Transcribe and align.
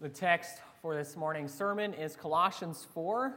The 0.00 0.08
text 0.08 0.62
for 0.80 0.94
this 0.94 1.14
morning's 1.14 1.52
sermon 1.52 1.92
is 1.92 2.16
Colossians 2.16 2.86
4, 2.94 3.34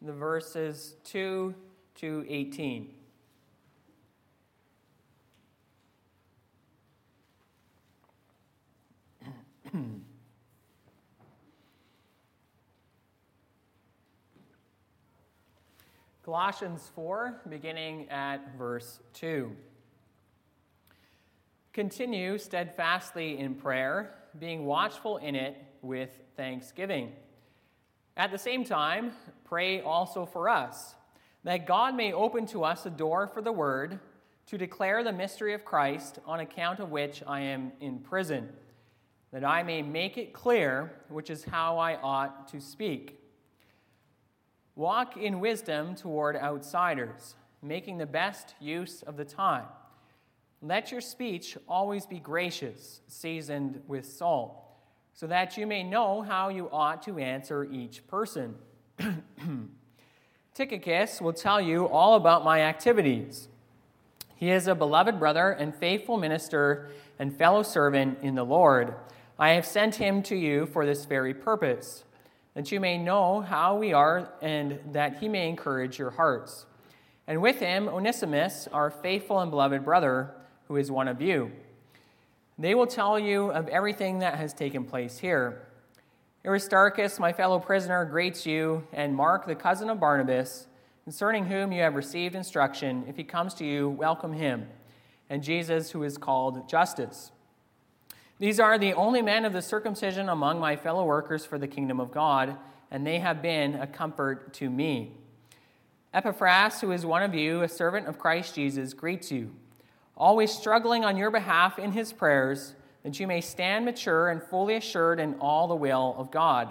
the 0.00 0.14
verses 0.14 0.94
2 1.04 1.54
to 1.96 2.24
18. 2.26 2.94
Colossians 16.24 16.90
4, 16.94 17.42
beginning 17.50 18.08
at 18.08 18.56
verse 18.56 19.00
2. 19.12 19.54
Continue 21.74 22.38
steadfastly 22.38 23.38
in 23.38 23.54
prayer, 23.54 24.14
being 24.38 24.64
watchful 24.64 25.18
in 25.18 25.34
it 25.34 25.66
with 25.82 26.10
thanksgiving. 26.36 27.12
At 28.16 28.30
the 28.30 28.38
same 28.38 28.64
time, 28.64 29.12
pray 29.44 29.80
also 29.80 30.26
for 30.26 30.48
us, 30.48 30.94
that 31.44 31.66
God 31.66 31.94
may 31.94 32.12
open 32.12 32.46
to 32.48 32.64
us 32.64 32.84
a 32.86 32.90
door 32.90 33.26
for 33.26 33.40
the 33.40 33.52
word 33.52 33.98
to 34.46 34.58
declare 34.58 35.04
the 35.04 35.12
mystery 35.12 35.54
of 35.54 35.64
Christ, 35.64 36.18
on 36.26 36.40
account 36.40 36.80
of 36.80 36.90
which 36.90 37.22
I 37.26 37.40
am 37.40 37.72
in 37.80 38.00
prison, 38.00 38.48
that 39.32 39.44
I 39.44 39.62
may 39.62 39.80
make 39.80 40.18
it 40.18 40.32
clear 40.32 40.92
which 41.08 41.30
is 41.30 41.44
how 41.44 41.78
I 41.78 41.96
ought 41.96 42.48
to 42.48 42.60
speak. 42.60 43.20
Walk 44.74 45.16
in 45.16 45.40
wisdom 45.40 45.94
toward 45.94 46.36
outsiders, 46.36 47.36
making 47.62 47.98
the 47.98 48.06
best 48.06 48.54
use 48.60 49.02
of 49.02 49.16
the 49.16 49.24
time. 49.24 49.66
Let 50.62 50.90
your 50.90 51.00
speech 51.00 51.56
always 51.68 52.06
be 52.06 52.18
gracious, 52.18 53.00
seasoned 53.06 53.82
with 53.86 54.04
salt 54.04 54.69
so 55.20 55.26
that 55.26 55.58
you 55.58 55.66
may 55.66 55.82
know 55.82 56.22
how 56.22 56.48
you 56.48 56.66
ought 56.72 57.02
to 57.02 57.18
answer 57.18 57.64
each 57.64 58.06
person. 58.06 58.54
Tychicus 60.54 61.20
will 61.20 61.34
tell 61.34 61.60
you 61.60 61.86
all 61.86 62.14
about 62.14 62.42
my 62.42 62.62
activities. 62.62 63.48
He 64.34 64.50
is 64.50 64.66
a 64.66 64.74
beloved 64.74 65.18
brother 65.18 65.50
and 65.50 65.74
faithful 65.74 66.16
minister 66.16 66.88
and 67.18 67.36
fellow 67.36 67.62
servant 67.62 68.20
in 68.22 68.34
the 68.34 68.46
Lord. 68.46 68.94
I 69.38 69.50
have 69.50 69.66
sent 69.66 69.96
him 69.96 70.22
to 70.22 70.34
you 70.34 70.64
for 70.64 70.86
this 70.86 71.04
very 71.04 71.34
purpose, 71.34 72.04
that 72.54 72.72
you 72.72 72.80
may 72.80 72.96
know 72.96 73.42
how 73.42 73.76
we 73.76 73.92
are 73.92 74.32
and 74.40 74.80
that 74.90 75.18
he 75.18 75.28
may 75.28 75.50
encourage 75.50 75.98
your 75.98 76.12
hearts. 76.12 76.64
And 77.26 77.42
with 77.42 77.60
him, 77.60 77.90
Onesimus, 77.90 78.68
our 78.72 78.90
faithful 78.90 79.38
and 79.38 79.50
beloved 79.50 79.84
brother, 79.84 80.30
who 80.68 80.76
is 80.76 80.90
one 80.90 81.08
of 81.08 81.20
you. 81.20 81.52
They 82.60 82.74
will 82.74 82.86
tell 82.86 83.18
you 83.18 83.50
of 83.52 83.68
everything 83.68 84.18
that 84.18 84.34
has 84.34 84.52
taken 84.52 84.84
place 84.84 85.18
here. 85.18 85.62
Aristarchus, 86.44 87.18
my 87.18 87.32
fellow 87.32 87.58
prisoner, 87.58 88.04
greets 88.04 88.44
you, 88.44 88.86
and 88.92 89.16
Mark, 89.16 89.46
the 89.46 89.54
cousin 89.54 89.88
of 89.88 89.98
Barnabas, 89.98 90.66
concerning 91.04 91.46
whom 91.46 91.72
you 91.72 91.80
have 91.80 91.94
received 91.94 92.34
instruction. 92.34 93.04
If 93.08 93.16
he 93.16 93.24
comes 93.24 93.54
to 93.54 93.64
you, 93.64 93.88
welcome 93.88 94.34
him, 94.34 94.68
and 95.30 95.42
Jesus, 95.42 95.92
who 95.92 96.02
is 96.02 96.18
called 96.18 96.68
Justus. 96.68 97.32
These 98.38 98.60
are 98.60 98.76
the 98.76 98.92
only 98.92 99.22
men 99.22 99.46
of 99.46 99.54
the 99.54 99.62
circumcision 99.62 100.28
among 100.28 100.60
my 100.60 100.76
fellow 100.76 101.06
workers 101.06 101.46
for 101.46 101.58
the 101.58 101.66
kingdom 101.66 101.98
of 101.98 102.12
God, 102.12 102.58
and 102.90 103.06
they 103.06 103.20
have 103.20 103.40
been 103.40 103.74
a 103.74 103.86
comfort 103.86 104.52
to 104.54 104.68
me. 104.68 105.12
Epaphras, 106.12 106.82
who 106.82 106.92
is 106.92 107.06
one 107.06 107.22
of 107.22 107.34
you, 107.34 107.62
a 107.62 107.68
servant 107.68 108.06
of 108.06 108.18
Christ 108.18 108.54
Jesus, 108.54 108.92
greets 108.92 109.32
you 109.32 109.50
always 110.20 110.52
struggling 110.52 111.04
on 111.04 111.16
your 111.16 111.30
behalf 111.30 111.78
in 111.78 111.92
his 111.92 112.12
prayers, 112.12 112.74
that 113.02 113.18
you 113.18 113.26
may 113.26 113.40
stand 113.40 113.86
mature 113.86 114.28
and 114.28 114.42
fully 114.42 114.76
assured 114.76 115.18
in 115.18 115.34
all 115.40 115.66
the 115.66 115.74
will 115.74 116.14
of 116.18 116.30
God. 116.30 116.70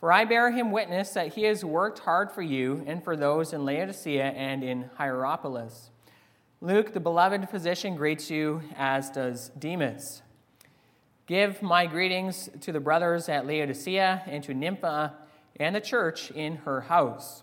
For 0.00 0.10
I 0.10 0.24
bear 0.24 0.50
him 0.50 0.72
witness 0.72 1.10
that 1.10 1.34
he 1.34 1.42
has 1.44 1.64
worked 1.64 2.00
hard 2.00 2.32
for 2.32 2.40
you 2.40 2.82
and 2.86 3.04
for 3.04 3.16
those 3.16 3.52
in 3.52 3.64
Laodicea 3.64 4.24
and 4.24 4.64
in 4.64 4.90
Hierapolis. 4.96 5.90
Luke, 6.60 6.92
the 6.92 7.00
beloved 7.00 7.48
physician, 7.50 7.94
greets 7.94 8.30
you, 8.30 8.62
as 8.76 9.10
does 9.10 9.50
Demas. 9.50 10.22
Give 11.26 11.60
my 11.60 11.86
greetings 11.86 12.48
to 12.62 12.72
the 12.72 12.80
brothers 12.80 13.28
at 13.28 13.46
Laodicea 13.46 14.22
and 14.26 14.42
to 14.44 14.54
Nympha 14.54 15.14
and 15.60 15.76
the 15.76 15.80
church 15.80 16.30
in 16.30 16.56
her 16.56 16.80
house. 16.82 17.42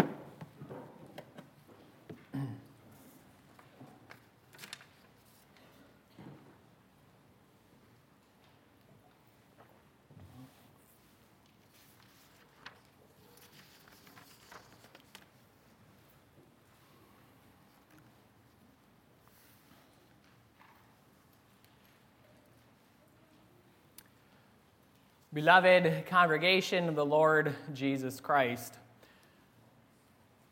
Beloved 25.33 26.07
congregation 26.07 26.89
of 26.89 26.95
the 26.95 27.05
Lord 27.05 27.55
Jesus 27.73 28.19
Christ. 28.19 28.77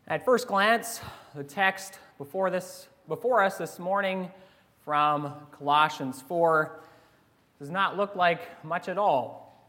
At 0.08 0.24
first 0.24 0.48
glance, 0.48 1.02
the 1.36 1.44
text 1.44 2.00
before, 2.18 2.50
this, 2.50 2.88
before 3.10 3.44
us 3.44 3.58
this 3.58 3.78
morning 3.78 4.32
from 4.86 5.34
Colossians 5.52 6.22
4 6.22 6.80
does 7.60 7.70
not 7.70 7.98
look 7.98 8.16
like 8.16 8.64
much 8.64 8.88
at 8.88 8.98
all. 8.98 9.68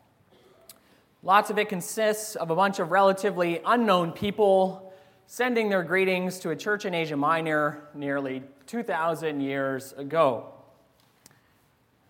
Lots 1.25 1.51
of 1.51 1.59
it 1.59 1.69
consists 1.69 2.37
of 2.37 2.51
a 2.51 2.55
bunch 2.55 2.79
of 2.79 2.93
relatively 2.93 3.61
unknown 3.67 4.13
people 4.13 4.93
sending 5.27 5.71
their 5.71 5.83
greetings 5.83 6.39
to 6.39 6.51
a 6.51 6.57
church 6.57 6.85
in 6.85 6.95
Asia 6.95 7.17
Minor 7.17 7.89
nearly 7.95 8.45
2,000 8.69 9.41
years 9.41 9.93
ago. 9.95 10.55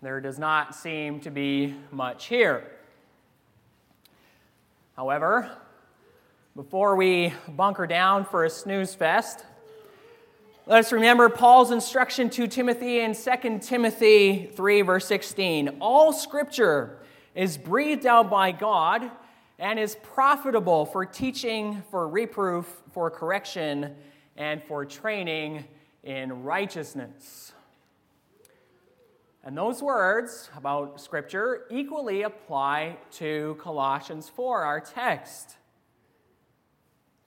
There 0.03 0.21
does 0.21 0.37
not 0.37 0.75
seem 0.75 1.19
to 1.21 1.31
be 1.31 1.73
much 1.89 2.27
here. 2.27 2.63
However, 4.95 5.49
before 6.55 6.95
we 6.97 7.33
bunker 7.47 7.87
down 7.87 8.25
for 8.25 8.43
a 8.43 8.49
snooze 8.49 8.93
fest, 8.93 9.45
let 10.65 10.79
us 10.79 10.91
remember 10.91 11.29
Paul's 11.29 11.71
instruction 11.71 12.29
to 12.31 12.45
Timothy 12.45 12.99
in 12.99 13.15
2 13.15 13.59
Timothy 13.59 14.51
3, 14.53 14.81
verse 14.81 15.05
16. 15.07 15.77
All 15.79 16.11
scripture 16.11 16.99
is 17.35 17.57
breathed 17.57 18.05
out 18.05 18.29
by 18.29 18.51
God 18.51 19.09
and 19.57 19.79
is 19.79 19.95
profitable 20.03 20.85
for 20.85 21.05
teaching, 21.05 21.83
for 21.89 22.07
reproof, 22.07 22.65
for 22.91 23.09
correction, 23.09 23.95
and 24.35 24.61
for 24.63 24.85
training 24.85 25.63
in 26.03 26.43
righteousness. 26.43 27.53
And 29.43 29.57
those 29.57 29.81
words 29.81 30.49
about 30.55 31.01
Scripture 31.01 31.65
equally 31.71 32.21
apply 32.21 32.97
to 33.13 33.57
Colossians 33.59 34.29
4, 34.29 34.63
our 34.63 34.79
text. 34.79 35.57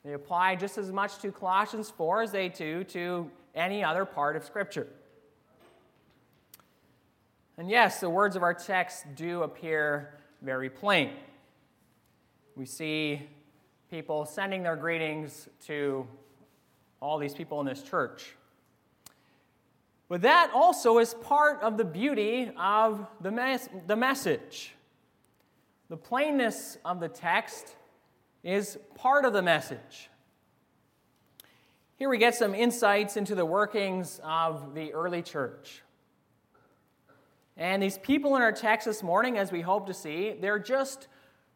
They 0.05 0.13
apply 0.13 0.55
just 0.57 0.79
as 0.79 0.93
much 0.93 1.19
to 1.19 1.33
Colossians 1.33 1.91
4 1.91 2.23
as 2.23 2.31
they 2.31 2.49
do 2.49 2.85
to 2.85 3.31
any 3.55 3.83
other 3.83 4.05
part 4.05 4.37
of 4.37 4.45
Scripture. 4.45 4.87
And 7.57 7.69
yes, 7.69 8.01
the 8.01 8.11
words 8.11 8.37
of 8.37 8.43
our 8.43 8.55
text 8.55 9.07
do 9.17 9.43
appear 9.43 10.19
very 10.43 10.71
plain. 10.71 11.11
We 12.55 12.67
see 12.67 13.23
people 13.91 14.25
sending 14.25 14.63
their 14.63 14.77
greetings 14.77 15.49
to 15.67 16.07
all 17.01 17.19
these 17.19 17.35
people 17.35 17.61
in 17.61 17.67
this 17.67 17.83
church. 17.83 18.37
But 20.15 20.23
that 20.23 20.53
also 20.55 20.99
is 20.99 21.13
part 21.13 21.61
of 21.63 21.77
the 21.77 21.85
beauty 21.85 22.49
of 22.57 23.05
the, 23.21 23.33
mes- 23.33 23.69
the 23.89 23.97
message. 23.97 24.73
The 25.89 25.97
plainness 25.97 26.79
of 26.85 27.01
the 27.01 27.09
text 27.09 27.75
is 28.45 28.79
part 28.95 29.25
of 29.25 29.33
the 29.33 29.43
message. 29.43 30.09
Here 31.97 32.09
we 32.09 32.19
get 32.19 32.37
some 32.37 32.55
insights 32.55 33.17
into 33.17 33.35
the 33.35 33.45
workings 33.45 34.21
of 34.23 34.77
the 34.77 34.93
early 34.93 35.21
church. 35.21 35.83
And 37.57 37.83
these 37.83 37.99
people 37.99 38.37
in 38.37 38.43
our 38.43 38.53
text 38.53 38.87
this 38.87 39.03
morning, 39.03 39.37
as 39.37 39.51
we 39.51 39.63
hope 39.63 39.89
to 39.89 39.95
see, 39.95 40.37
they're 40.41 40.61
just 40.61 41.09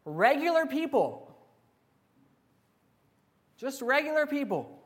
regular 0.03 0.65
people. 0.65 1.33
just 3.55 3.81
regular 3.81 4.27
people. 4.27 4.78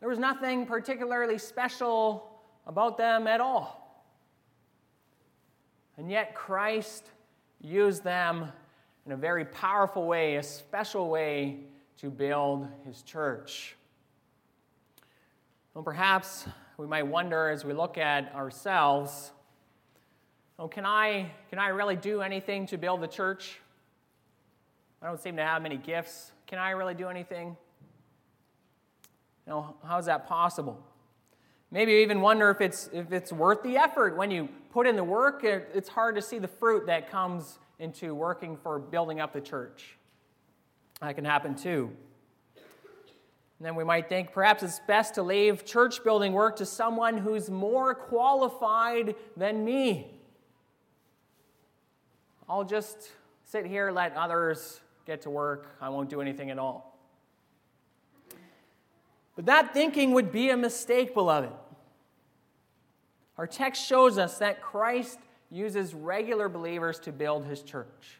There 0.00 0.08
was 0.08 0.18
nothing 0.18 0.66
particularly 0.66 1.38
special 1.38 2.30
about 2.66 2.98
them 2.98 3.26
at 3.26 3.40
all. 3.40 4.04
And 5.96 6.10
yet, 6.10 6.34
Christ 6.34 7.10
used 7.60 8.04
them 8.04 8.52
in 9.06 9.12
a 9.12 9.16
very 9.16 9.44
powerful 9.44 10.06
way, 10.06 10.36
a 10.36 10.42
special 10.42 11.08
way 11.08 11.60
to 11.98 12.10
build 12.10 12.68
his 12.84 13.02
church. 13.02 13.76
Well, 15.72 15.84
perhaps 15.84 16.46
we 16.76 16.86
might 16.86 17.06
wonder 17.06 17.48
as 17.48 17.64
we 17.64 17.72
look 17.72 17.96
at 17.96 18.34
ourselves 18.34 19.32
oh, 20.58 20.68
can, 20.68 20.86
I, 20.86 21.30
can 21.50 21.58
I 21.58 21.68
really 21.68 21.96
do 21.96 22.22
anything 22.22 22.66
to 22.68 22.78
build 22.78 23.00
the 23.00 23.08
church? 23.08 23.60
I 25.02 25.06
don't 25.06 25.20
seem 25.20 25.36
to 25.36 25.42
have 25.42 25.62
many 25.62 25.76
gifts. 25.76 26.32
Can 26.46 26.58
I 26.58 26.70
really 26.70 26.94
do 26.94 27.08
anything? 27.08 27.56
You 29.46 29.52
know, 29.52 29.76
how 29.86 29.98
is 29.98 30.06
that 30.06 30.26
possible? 30.26 30.84
Maybe 31.70 31.92
you 31.92 31.98
even 31.98 32.20
wonder 32.20 32.50
if 32.50 32.60
it's, 32.60 32.88
if 32.92 33.12
it's 33.12 33.32
worth 33.32 33.62
the 33.62 33.76
effort. 33.76 34.16
When 34.16 34.30
you 34.30 34.48
put 34.72 34.86
in 34.86 34.96
the 34.96 35.04
work, 35.04 35.42
it's 35.44 35.88
hard 35.88 36.14
to 36.16 36.22
see 36.22 36.38
the 36.38 36.48
fruit 36.48 36.86
that 36.86 37.10
comes 37.10 37.58
into 37.78 38.14
working 38.14 38.56
for 38.56 38.78
building 38.78 39.20
up 39.20 39.32
the 39.32 39.40
church. 39.40 39.96
That 41.00 41.14
can 41.14 41.24
happen 41.24 41.54
too. 41.54 41.90
And 43.58 43.64
then 43.66 43.74
we 43.74 43.84
might 43.84 44.08
think 44.08 44.32
perhaps 44.32 44.62
it's 44.62 44.80
best 44.86 45.14
to 45.14 45.22
leave 45.22 45.64
church 45.64 46.04
building 46.04 46.32
work 46.32 46.56
to 46.56 46.66
someone 46.66 47.16
who's 47.16 47.48
more 47.48 47.94
qualified 47.94 49.14
than 49.36 49.64
me. 49.64 50.08
I'll 52.48 52.64
just 52.64 53.10
sit 53.44 53.66
here, 53.66 53.90
let 53.90 54.14
others 54.14 54.80
get 55.06 55.22
to 55.22 55.30
work. 55.30 55.76
I 55.80 55.88
won't 55.88 56.10
do 56.10 56.20
anything 56.20 56.50
at 56.50 56.58
all. 56.58 56.95
But 59.36 59.46
that 59.46 59.74
thinking 59.74 60.12
would 60.12 60.32
be 60.32 60.50
a 60.50 60.56
mistake, 60.56 61.14
beloved. 61.14 61.52
Our 63.38 63.46
text 63.46 63.86
shows 63.86 64.16
us 64.16 64.38
that 64.38 64.62
Christ 64.62 65.18
uses 65.50 65.94
regular 65.94 66.48
believers 66.48 66.98
to 67.00 67.12
build 67.12 67.44
his 67.44 67.62
church. 67.62 68.18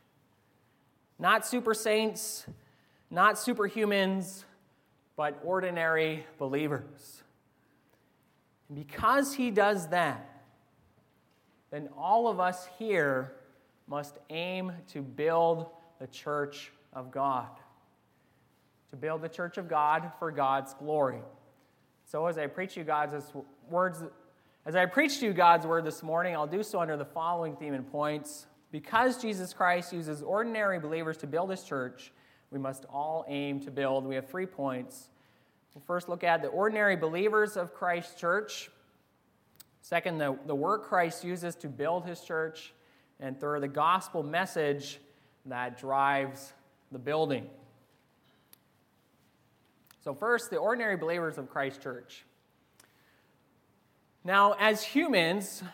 Not 1.19 1.47
super 1.47 1.73
saints, 1.73 2.47
not 3.11 3.37
superhumans, 3.37 4.45
but 5.17 5.41
ordinary 5.43 6.27
believers. 6.39 7.23
And 8.69 8.77
because 8.77 9.33
he 9.33 9.51
does 9.51 9.89
that, 9.89 10.43
then 11.71 11.89
all 11.97 12.29
of 12.29 12.39
us 12.39 12.69
here 12.79 13.33
must 13.89 14.19
aim 14.29 14.73
to 14.89 15.01
build 15.01 15.67
the 15.99 16.07
church 16.09 16.73
of 16.93 17.11
God. 17.11 17.49
To 18.97 19.01
build 19.03 19.21
the 19.21 19.29
church 19.29 19.59
of 19.59 19.69
God 19.69 20.11
for 20.19 20.31
God's 20.31 20.73
glory. 20.73 21.19
So 22.07 22.25
as 22.25 22.39
I 22.39 22.47
preach 22.47 22.79
you 22.79 22.83
God's 22.83 23.31
words, 23.69 24.03
as 24.65 24.75
I 24.75 24.87
preach 24.87 25.21
to 25.21 25.27
you 25.27 25.35
God's 25.35 25.67
word 25.67 25.85
this 25.85 26.03
morning, 26.03 26.35
I'll 26.35 26.47
do 26.47 26.63
so 26.63 26.81
under 26.81 26.97
the 26.97 27.05
following 27.05 27.57
theme 27.57 27.75
and 27.75 27.87
points. 27.93 28.47
Because 28.73 29.21
Jesus 29.21 29.53
Christ 29.53 29.93
uses 29.93 30.23
ordinary 30.23 30.81
believers 30.81 31.19
to 31.19 31.27
build 31.27 31.51
his 31.51 31.63
church, 31.63 32.11
we 32.51 32.59
must 32.59 32.87
all 32.87 33.27
aim 33.29 33.61
to 33.61 33.71
build. 33.71 34.07
We 34.07 34.15
have 34.15 34.31
three 34.31 34.47
points. 34.47 35.11
We'll 35.75 35.85
first 35.87 36.09
look 36.09 36.25
at 36.25 36.41
the 36.41 36.49
ordinary 36.49 36.97
believers 36.97 37.59
of 37.59 37.75
Christ's 37.75 38.19
church. 38.19 38.71
Second, 39.83 40.17
the, 40.17 40.39
the 40.47 40.55
work 40.55 40.85
Christ 40.85 41.23
uses 41.23 41.55
to 41.57 41.69
build 41.69 42.07
his 42.07 42.23
church. 42.23 42.73
And 43.21 43.39
third, 43.39 43.63
the 43.63 43.69
gospel 43.69 44.23
message 44.23 45.01
that 45.45 45.79
drives 45.79 46.55
the 46.91 46.99
building. 46.99 47.47
So, 50.07 50.15
first, 50.15 50.51
the 50.51 50.57
ordinary 50.59 50.97
believers 50.97 51.37
of 51.37 51.51
Christ 51.51 51.83
Church. 51.83 52.25
Now, 54.23 54.53
as 54.53 54.81
humans, 54.81 55.65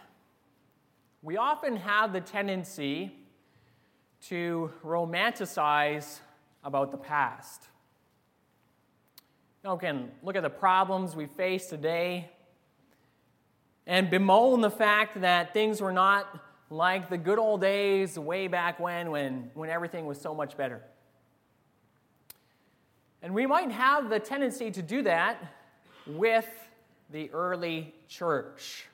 we 1.21 1.37
often 1.37 1.77
have 1.77 2.15
the 2.15 2.23
tendency 2.23 3.13
to 4.29 4.73
romanticize 4.83 6.21
about 6.65 6.93
the 6.93 6.97
past. 6.97 7.69
Now, 9.63 9.77
can 9.77 10.11
look 10.23 10.35
at 10.35 10.43
the 10.43 10.49
problems 10.49 11.15
we 11.15 11.27
face 11.27 11.67
today 11.67 12.31
and 13.87 14.09
bemoan 14.09 14.63
the 14.63 14.71
fact 14.71 15.21
that 15.21 15.53
things 15.53 15.83
were 15.83 15.93
not 15.93 16.41
like 16.71 17.11
the 17.11 17.19
good 17.19 17.39
old 17.39 17.61
days 17.61 18.19
way 18.19 18.49
back 18.49 18.81
when, 18.81 19.11
when, 19.11 19.51
when 19.53 19.69
everything 19.69 20.07
was 20.07 20.19
so 20.19 20.35
much 20.35 20.57
better. 20.57 20.81
And 23.23 23.35
we 23.35 23.47
might 23.47 23.71
have 23.71 24.11
the 24.11 24.19
tendency 24.19 24.71
to 24.73 24.83
do 24.83 25.03
that 25.03 25.43
with 26.07 26.49
the 27.11 27.31
early 27.31 27.95
church. 28.09 28.87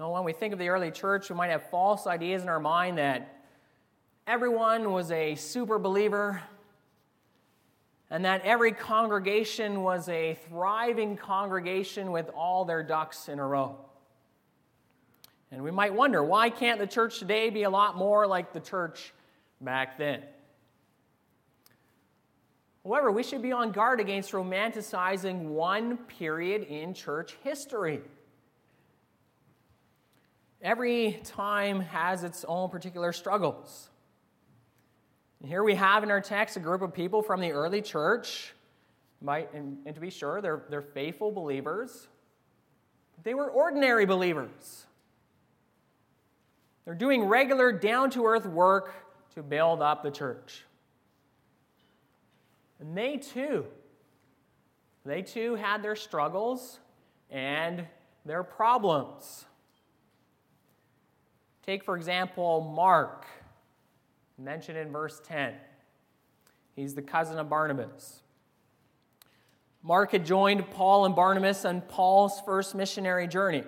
Now, 0.00 0.10
when 0.12 0.24
we 0.24 0.32
think 0.32 0.52
of 0.52 0.58
the 0.58 0.70
early 0.70 0.90
church, 0.90 1.28
we 1.28 1.36
might 1.36 1.50
have 1.50 1.68
false 1.70 2.06
ideas 2.06 2.42
in 2.42 2.48
our 2.48 2.58
mind 2.60 2.98
that 2.98 3.44
everyone 4.26 4.90
was 4.90 5.10
a 5.10 5.34
super 5.34 5.78
believer 5.78 6.42
and 8.10 8.24
that 8.24 8.42
every 8.42 8.72
congregation 8.72 9.82
was 9.82 10.08
a 10.08 10.38
thriving 10.48 11.16
congregation 11.16 12.10
with 12.10 12.30
all 12.30 12.64
their 12.64 12.82
ducks 12.82 13.28
in 13.28 13.38
a 13.38 13.46
row. 13.46 13.76
And 15.50 15.62
we 15.62 15.70
might 15.70 15.94
wonder 15.94 16.22
why 16.24 16.50
can't 16.50 16.80
the 16.80 16.86
church 16.86 17.18
today 17.18 17.50
be 17.50 17.62
a 17.64 17.70
lot 17.70 17.96
more 17.96 18.26
like 18.26 18.52
the 18.52 18.60
church 18.60 19.12
back 19.60 19.98
then? 19.98 20.22
However, 22.84 23.10
we 23.10 23.22
should 23.22 23.40
be 23.40 23.52
on 23.52 23.72
guard 23.72 23.98
against 23.98 24.32
romanticizing 24.32 25.44
one 25.44 25.96
period 25.96 26.64
in 26.64 26.92
church 26.92 27.36
history. 27.42 28.00
Every 30.60 31.20
time 31.24 31.80
has 31.80 32.24
its 32.24 32.44
own 32.46 32.68
particular 32.68 33.12
struggles. 33.12 33.88
And 35.40 35.48
here 35.48 35.62
we 35.62 35.74
have 35.74 36.02
in 36.02 36.10
our 36.10 36.20
text 36.20 36.56
a 36.56 36.60
group 36.60 36.82
of 36.82 36.92
people 36.92 37.22
from 37.22 37.40
the 37.40 37.52
early 37.52 37.82
church, 37.82 38.54
might, 39.20 39.52
and, 39.54 39.78
and 39.86 39.94
to 39.94 40.00
be 40.00 40.10
sure, 40.10 40.40
they're, 40.40 40.64
they're 40.68 40.82
faithful 40.82 41.30
believers. 41.32 42.08
They 43.22 43.34
were 43.34 43.50
ordinary 43.50 44.04
believers. 44.04 44.84
They're 46.84 46.94
doing 46.94 47.24
regular, 47.24 47.72
down 47.72 48.10
to 48.10 48.26
earth 48.26 48.46
work 48.46 48.94
to 49.34 49.42
build 49.42 49.80
up 49.80 50.02
the 50.02 50.10
church. 50.10 50.64
And 52.84 52.98
they 52.98 53.16
too, 53.16 53.64
they 55.06 55.22
too 55.22 55.54
had 55.54 55.82
their 55.82 55.96
struggles 55.96 56.80
and 57.30 57.86
their 58.26 58.42
problems. 58.42 59.46
Take, 61.64 61.82
for 61.82 61.96
example, 61.96 62.60
Mark, 62.76 63.24
mentioned 64.36 64.76
in 64.76 64.92
verse 64.92 65.18
10. 65.24 65.54
He's 66.76 66.94
the 66.94 67.00
cousin 67.00 67.38
of 67.38 67.48
Barnabas. 67.48 68.20
Mark 69.82 70.12
had 70.12 70.26
joined 70.26 70.70
Paul 70.70 71.06
and 71.06 71.16
Barnabas 71.16 71.64
on 71.64 71.80
Paul's 71.80 72.42
first 72.42 72.74
missionary 72.74 73.26
journey. 73.26 73.64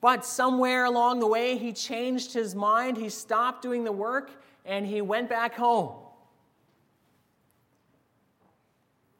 But 0.00 0.24
somewhere 0.24 0.84
along 0.84 1.18
the 1.18 1.26
way, 1.26 1.58
he 1.58 1.72
changed 1.72 2.32
his 2.32 2.54
mind, 2.54 2.96
he 2.96 3.08
stopped 3.08 3.62
doing 3.62 3.82
the 3.82 3.90
work, 3.90 4.30
and 4.64 4.86
he 4.86 5.00
went 5.00 5.28
back 5.28 5.54
home. 5.54 5.96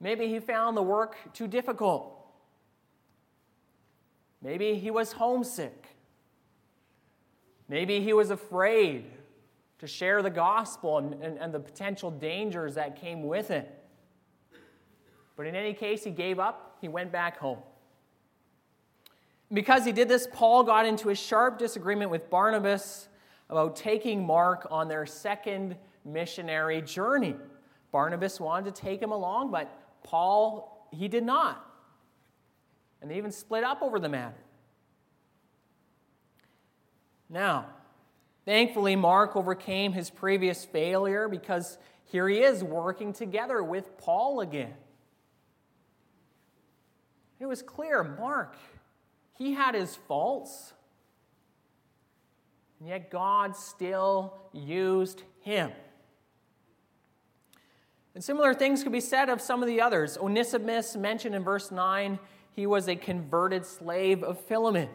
Maybe 0.00 0.28
he 0.28 0.38
found 0.38 0.76
the 0.76 0.82
work 0.82 1.16
too 1.32 1.48
difficult. 1.48 2.14
Maybe 4.42 4.74
he 4.74 4.90
was 4.90 5.12
homesick. 5.12 5.86
Maybe 7.68 8.00
he 8.00 8.12
was 8.12 8.30
afraid 8.30 9.04
to 9.80 9.86
share 9.86 10.22
the 10.22 10.30
gospel 10.30 10.98
and, 10.98 11.14
and, 11.22 11.38
and, 11.38 11.54
the 11.54 11.60
potential 11.60 12.10
dangers 12.10 12.74
that 12.74 13.00
came 13.00 13.24
with 13.24 13.50
it. 13.50 13.72
But 15.36 15.46
in 15.46 15.54
any 15.54 15.72
case, 15.72 16.02
he 16.02 16.10
gave 16.10 16.40
up, 16.40 16.78
he 16.80 16.88
went 16.88 17.12
back 17.12 17.38
home. 17.38 17.58
Because 19.52 19.84
he 19.84 19.92
did 19.92 20.08
this, 20.08 20.26
Paul 20.32 20.64
got 20.64 20.84
into 20.84 21.10
a 21.10 21.14
sharp 21.14 21.58
disagreement 21.58 22.10
with 22.10 22.28
Barnabas 22.28 23.08
about 23.48 23.76
taking 23.76 24.26
Mark 24.26 24.66
on 24.70 24.88
their 24.88 25.06
second 25.06 25.76
missionary 26.04 26.82
journey. 26.82 27.36
Barnabas 27.92 28.40
wanted 28.40 28.74
to 28.74 28.82
take 28.82 29.00
him 29.00 29.12
along, 29.12 29.50
but 29.50 29.77
Paul, 30.02 30.88
he 30.92 31.08
did 31.08 31.24
not. 31.24 31.64
And 33.00 33.10
they 33.10 33.16
even 33.16 33.32
split 33.32 33.64
up 33.64 33.82
over 33.82 33.98
the 33.98 34.08
matter. 34.08 34.36
Now, 37.30 37.66
thankfully, 38.44 38.96
Mark 38.96 39.36
overcame 39.36 39.92
his 39.92 40.10
previous 40.10 40.64
failure 40.64 41.28
because 41.28 41.78
here 42.04 42.28
he 42.28 42.40
is 42.40 42.64
working 42.64 43.12
together 43.12 43.62
with 43.62 43.98
Paul 43.98 44.40
again. 44.40 44.74
It 47.38 47.46
was 47.46 47.62
clear 47.62 48.02
Mark 48.02 48.56
he 49.38 49.52
had 49.52 49.76
his 49.76 49.94
faults, 49.94 50.72
and 52.80 52.88
yet 52.88 53.08
God 53.08 53.56
still 53.56 54.34
used 54.52 55.22
him. 55.40 55.70
And 58.18 58.24
similar 58.24 58.52
things 58.52 58.82
could 58.82 58.90
be 58.90 59.00
said 59.00 59.28
of 59.28 59.40
some 59.40 59.62
of 59.62 59.68
the 59.68 59.80
others. 59.80 60.18
Onesimus, 60.18 60.96
mentioned 60.96 61.36
in 61.36 61.44
verse 61.44 61.70
9, 61.70 62.18
he 62.50 62.66
was 62.66 62.88
a 62.88 62.96
converted 62.96 63.64
slave 63.64 64.24
of 64.24 64.40
Philemon. 64.40 64.88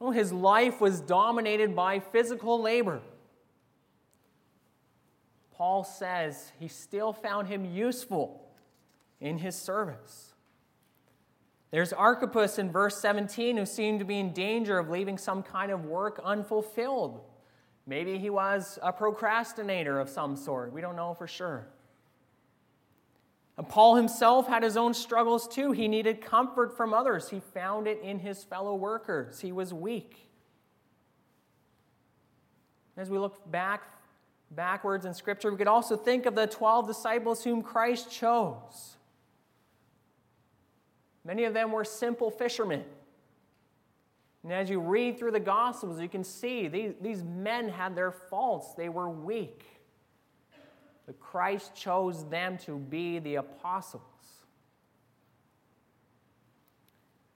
Oh, 0.00 0.12
his 0.12 0.32
life 0.32 0.80
was 0.80 1.00
dominated 1.00 1.74
by 1.74 1.98
physical 1.98 2.62
labor. 2.62 3.00
Paul 5.50 5.82
says 5.82 6.52
he 6.60 6.68
still 6.68 7.12
found 7.12 7.48
him 7.48 7.64
useful 7.64 8.48
in 9.20 9.38
his 9.38 9.56
service. 9.56 10.32
There's 11.72 11.92
Archippus 11.92 12.56
in 12.56 12.70
verse 12.70 12.98
17 12.98 13.56
who 13.56 13.66
seemed 13.66 13.98
to 13.98 14.04
be 14.04 14.20
in 14.20 14.32
danger 14.32 14.78
of 14.78 14.90
leaving 14.90 15.18
some 15.18 15.42
kind 15.42 15.72
of 15.72 15.86
work 15.86 16.20
unfulfilled. 16.24 17.20
Maybe 17.88 18.18
he 18.18 18.28
was 18.28 18.78
a 18.82 18.92
procrastinator 18.92 19.98
of 19.98 20.10
some 20.10 20.36
sort. 20.36 20.74
We 20.74 20.82
don't 20.82 20.94
know 20.94 21.14
for 21.14 21.26
sure. 21.26 21.66
And 23.56 23.66
Paul 23.66 23.96
himself 23.96 24.46
had 24.46 24.62
his 24.62 24.76
own 24.76 24.92
struggles 24.92 25.48
too. 25.48 25.72
He 25.72 25.88
needed 25.88 26.20
comfort 26.20 26.76
from 26.76 26.92
others. 26.92 27.30
He 27.30 27.40
found 27.40 27.86
it 27.86 27.98
in 28.02 28.18
his 28.18 28.44
fellow 28.44 28.74
workers. 28.74 29.40
He 29.40 29.52
was 29.52 29.72
weak. 29.72 30.28
As 32.98 33.08
we 33.08 33.16
look 33.16 33.50
back 33.50 33.84
backwards 34.50 35.06
in 35.06 35.14
scripture, 35.14 35.50
we 35.50 35.56
could 35.56 35.66
also 35.66 35.96
think 35.96 36.26
of 36.26 36.34
the 36.34 36.46
12 36.46 36.86
disciples 36.86 37.42
whom 37.42 37.62
Christ 37.62 38.10
chose. 38.10 38.96
Many 41.24 41.44
of 41.44 41.54
them 41.54 41.72
were 41.72 41.84
simple 41.84 42.30
fishermen. 42.30 42.84
And 44.44 44.52
as 44.52 44.70
you 44.70 44.80
read 44.80 45.18
through 45.18 45.32
the 45.32 45.40
Gospels, 45.40 46.00
you 46.00 46.08
can 46.08 46.24
see 46.24 46.68
these, 46.68 46.94
these 47.00 47.22
men 47.24 47.68
had 47.68 47.96
their 47.96 48.12
faults. 48.12 48.74
They 48.74 48.88
were 48.88 49.08
weak. 49.08 49.64
But 51.06 51.18
Christ 51.18 51.74
chose 51.74 52.28
them 52.28 52.58
to 52.58 52.76
be 52.76 53.18
the 53.18 53.36
apostles. 53.36 54.02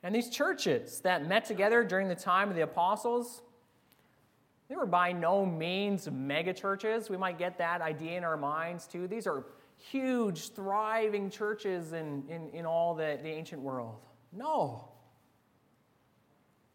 And 0.02 0.14
these 0.14 0.30
churches 0.30 1.00
that 1.00 1.26
met 1.26 1.44
together 1.44 1.84
during 1.84 2.08
the 2.08 2.14
time 2.14 2.50
of 2.50 2.56
the 2.56 2.62
apostles, 2.62 3.42
they 4.68 4.76
were 4.76 4.86
by 4.86 5.12
no 5.12 5.46
means 5.46 6.10
mega 6.10 6.52
churches. 6.52 7.08
We 7.08 7.16
might 7.16 7.38
get 7.38 7.58
that 7.58 7.80
idea 7.80 8.18
in 8.18 8.24
our 8.24 8.36
minds 8.36 8.86
too. 8.86 9.06
These 9.06 9.26
are 9.26 9.44
huge, 9.76 10.52
thriving 10.52 11.30
churches 11.30 11.92
in, 11.92 12.24
in, 12.28 12.50
in 12.52 12.66
all 12.66 12.94
the, 12.94 13.18
the 13.22 13.28
ancient 13.28 13.60
world. 13.60 13.96
No. 14.32 14.91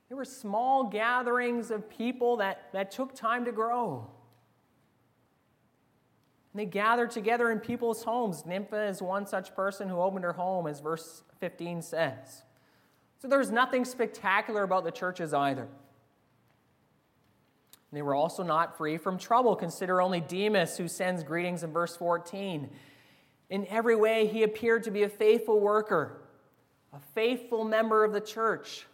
They 0.10 0.16
were 0.16 0.26
small 0.26 0.86
gatherings 0.86 1.70
of 1.70 1.90
people 1.90 2.38
that, 2.38 2.72
that 2.74 2.92
took 2.92 3.14
time 3.14 3.46
to 3.46 3.52
grow. 3.52 4.10
And 6.54 6.60
they 6.60 6.66
gathered 6.66 7.12
together 7.12 7.52
in 7.52 7.60
people's 7.60 8.04
homes. 8.04 8.46
Nympha 8.46 8.88
is 8.88 9.02
one 9.02 9.26
such 9.26 9.54
person 9.54 9.90
who 9.90 10.00
opened 10.00 10.24
her 10.24 10.34
home, 10.34 10.66
as 10.66 10.80
verse 10.80 11.24
15 11.40 11.82
says. 11.82 12.44
So 13.20 13.28
there 13.28 13.40
was 13.40 13.52
nothing 13.52 13.84
spectacular 13.84 14.64
about 14.64 14.84
the 14.84 14.92
churches 14.92 15.34
either. 15.34 15.68
They 17.92 18.02
were 18.02 18.16
also 18.16 18.44
not 18.44 18.78
free 18.78 18.98
from 18.98 19.18
trouble. 19.18 19.56
Consider 19.56 20.02
only 20.02 20.20
Demas, 20.20 20.78
who 20.78 20.88
sends 20.88 21.24
greetings 21.24 21.64
in 21.64 21.72
verse 21.72 21.96
14. 21.96 22.70
In 23.50 23.66
every 23.68 23.96
way, 23.96 24.28
he 24.28 24.44
appeared 24.44 24.84
to 24.84 24.92
be 24.92 25.04
a 25.04 25.10
faithful 25.10 25.60
worker, 25.60 26.22
a 26.94 27.00
faithful 27.16 27.64
member 27.64 28.04
of 28.04 28.12
the 28.12 28.22
church. 28.22 28.86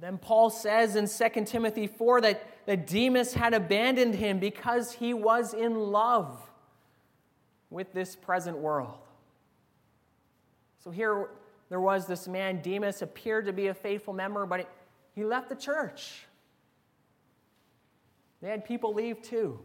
Then 0.00 0.16
Paul 0.16 0.48
says 0.48 0.96
in 0.96 1.06
2 1.06 1.44
Timothy 1.44 1.86
4 1.86 2.22
that, 2.22 2.66
that 2.66 2.86
Demas 2.86 3.34
had 3.34 3.52
abandoned 3.52 4.14
him 4.14 4.38
because 4.38 4.92
he 4.92 5.12
was 5.12 5.52
in 5.52 5.74
love 5.74 6.40
with 7.68 7.92
this 7.92 8.16
present 8.16 8.56
world. 8.56 8.98
So 10.82 10.90
here 10.90 11.28
there 11.68 11.80
was 11.80 12.06
this 12.06 12.26
man, 12.26 12.62
Demas, 12.62 13.02
appeared 13.02 13.44
to 13.46 13.52
be 13.52 13.66
a 13.66 13.74
faithful 13.74 14.14
member, 14.14 14.46
but 14.46 14.68
he 15.14 15.22
left 15.22 15.50
the 15.50 15.54
church. 15.54 16.24
They 18.40 18.48
had 18.48 18.64
people 18.64 18.94
leave 18.94 19.20
too. 19.20 19.60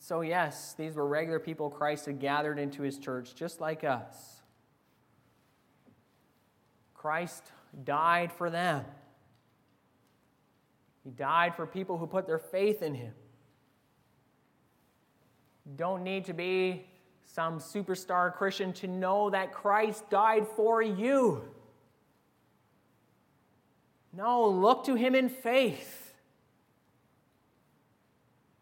So, 0.00 0.22
yes, 0.22 0.74
these 0.76 0.96
were 0.96 1.06
regular 1.06 1.38
people 1.38 1.70
Christ 1.70 2.06
had 2.06 2.18
gathered 2.18 2.58
into 2.58 2.82
his 2.82 2.98
church, 2.98 3.36
just 3.36 3.60
like 3.60 3.84
us. 3.84 4.41
Christ 7.02 7.42
died 7.82 8.30
for 8.32 8.48
them. 8.48 8.84
He 11.02 11.10
died 11.10 11.56
for 11.56 11.66
people 11.66 11.98
who 11.98 12.06
put 12.06 12.28
their 12.28 12.38
faith 12.38 12.80
in 12.80 12.94
him. 12.94 13.12
Don't 15.74 16.04
need 16.04 16.26
to 16.26 16.32
be 16.32 16.86
some 17.24 17.58
superstar 17.58 18.32
Christian 18.32 18.72
to 18.74 18.86
know 18.86 19.30
that 19.30 19.52
Christ 19.52 20.08
died 20.10 20.46
for 20.46 20.80
you. 20.80 21.42
No, 24.12 24.46
look 24.48 24.84
to 24.84 24.94
him 24.94 25.16
in 25.16 25.28
faith. 25.28 26.14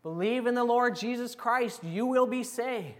Believe 0.02 0.46
in 0.46 0.54
the 0.54 0.64
Lord 0.64 0.96
Jesus 0.96 1.34
Christ, 1.34 1.84
you 1.84 2.06
will 2.06 2.26
be 2.26 2.42
saved. 2.42 2.94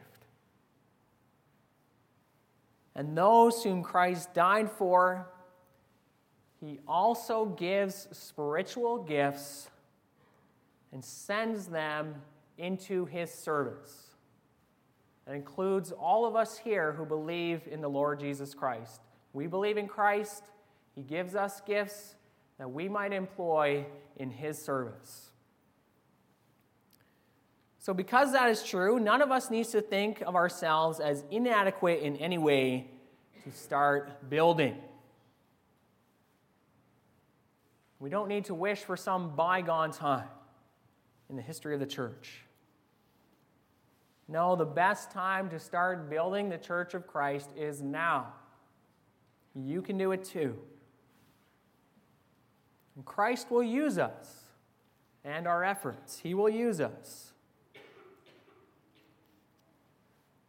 And 2.94 3.16
those 3.16 3.62
whom 3.62 3.82
Christ 3.82 4.35
died 4.35 4.70
for, 4.70 5.28
he 6.61 6.80
also 6.87 7.47
gives 7.47 8.09
spiritual 8.12 9.02
gifts 9.02 9.70
and 10.92 11.04
sends 11.04 11.66
them 11.66 12.16
into 12.59 13.06
his 13.06 13.32
service. 13.32 14.09
That 15.26 15.35
includes 15.35 15.92
all 15.92 16.26
of 16.26 16.35
us 16.37 16.59
here 16.59 16.92
who 16.92 17.06
believe 17.06 17.62
in 17.70 17.80
the 17.80 17.88
Lord 17.88 18.20
Jesus 18.20 18.52
Christ. 18.52 19.00
We 19.32 19.47
believe 19.47 19.76
in 19.76 19.87
Christ, 19.87 20.44
he 20.94 21.02
gives 21.02 21.35
us 21.35 21.61
gifts 21.61 22.16
that 22.59 22.70
we 22.70 22.88
might 22.88 23.12
employ 23.12 23.87
in 24.16 24.30
his 24.30 24.61
service. 24.61 25.29
So, 27.80 27.94
because 27.94 28.32
that 28.32 28.50
is 28.50 28.62
true, 28.62 29.00
none 29.00 29.22
of 29.22 29.30
us 29.30 29.50
needs 29.50 29.70
to 29.70 29.80
think 29.80 30.20
of 30.20 30.37
ourselves 30.37 31.00
as 31.00 31.25
inadequate 31.30 32.02
in 32.02 32.16
any 32.16 32.37
way 32.37 32.90
to 33.42 33.50
start 33.52 34.28
building. 34.28 34.76
We 37.99 38.10
don't 38.10 38.28
need 38.28 38.44
to 38.46 38.54
wish 38.54 38.80
for 38.80 38.99
some 38.99 39.34
bygone 39.34 39.92
time 39.92 40.28
in 41.30 41.37
the 41.37 41.42
history 41.42 41.72
of 41.72 41.80
the 41.80 41.87
church. 41.87 42.42
No, 44.28 44.56
the 44.56 44.66
best 44.66 45.10
time 45.10 45.49
to 45.49 45.58
start 45.58 46.10
building 46.10 46.50
the 46.50 46.58
church 46.58 46.92
of 46.92 47.06
Christ 47.06 47.49
is 47.56 47.80
now. 47.80 48.34
You 49.54 49.80
can 49.80 49.96
do 49.96 50.12
it 50.12 50.22
too. 50.22 50.54
And 52.94 53.06
Christ 53.06 53.50
will 53.50 53.62
use 53.62 53.96
us 53.96 54.42
and 55.25 55.46
our 55.46 55.64
efforts. 55.64 56.18
He 56.18 56.34
will 56.34 56.50
use 56.50 56.78
us. 56.78 57.29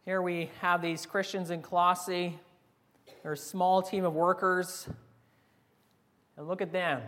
Here 0.04 0.20
we 0.20 0.50
have 0.60 0.82
these 0.82 1.06
Christians 1.06 1.50
in 1.50 1.62
Colossae. 1.62 2.38
They're 3.22 3.34
a 3.34 3.36
small 3.36 3.82
team 3.82 4.04
of 4.04 4.14
workers. 4.14 4.88
And 6.36 6.48
look 6.48 6.60
at 6.60 6.72
them. 6.72 7.02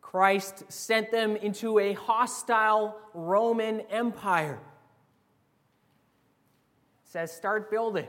Christ 0.00 0.64
sent 0.72 1.12
them 1.12 1.36
into 1.36 1.78
a 1.78 1.92
hostile 1.92 2.96
Roman 3.14 3.82
Empire. 3.92 4.58
It 7.04 7.10
says, 7.12 7.30
start 7.30 7.70
building. 7.70 8.08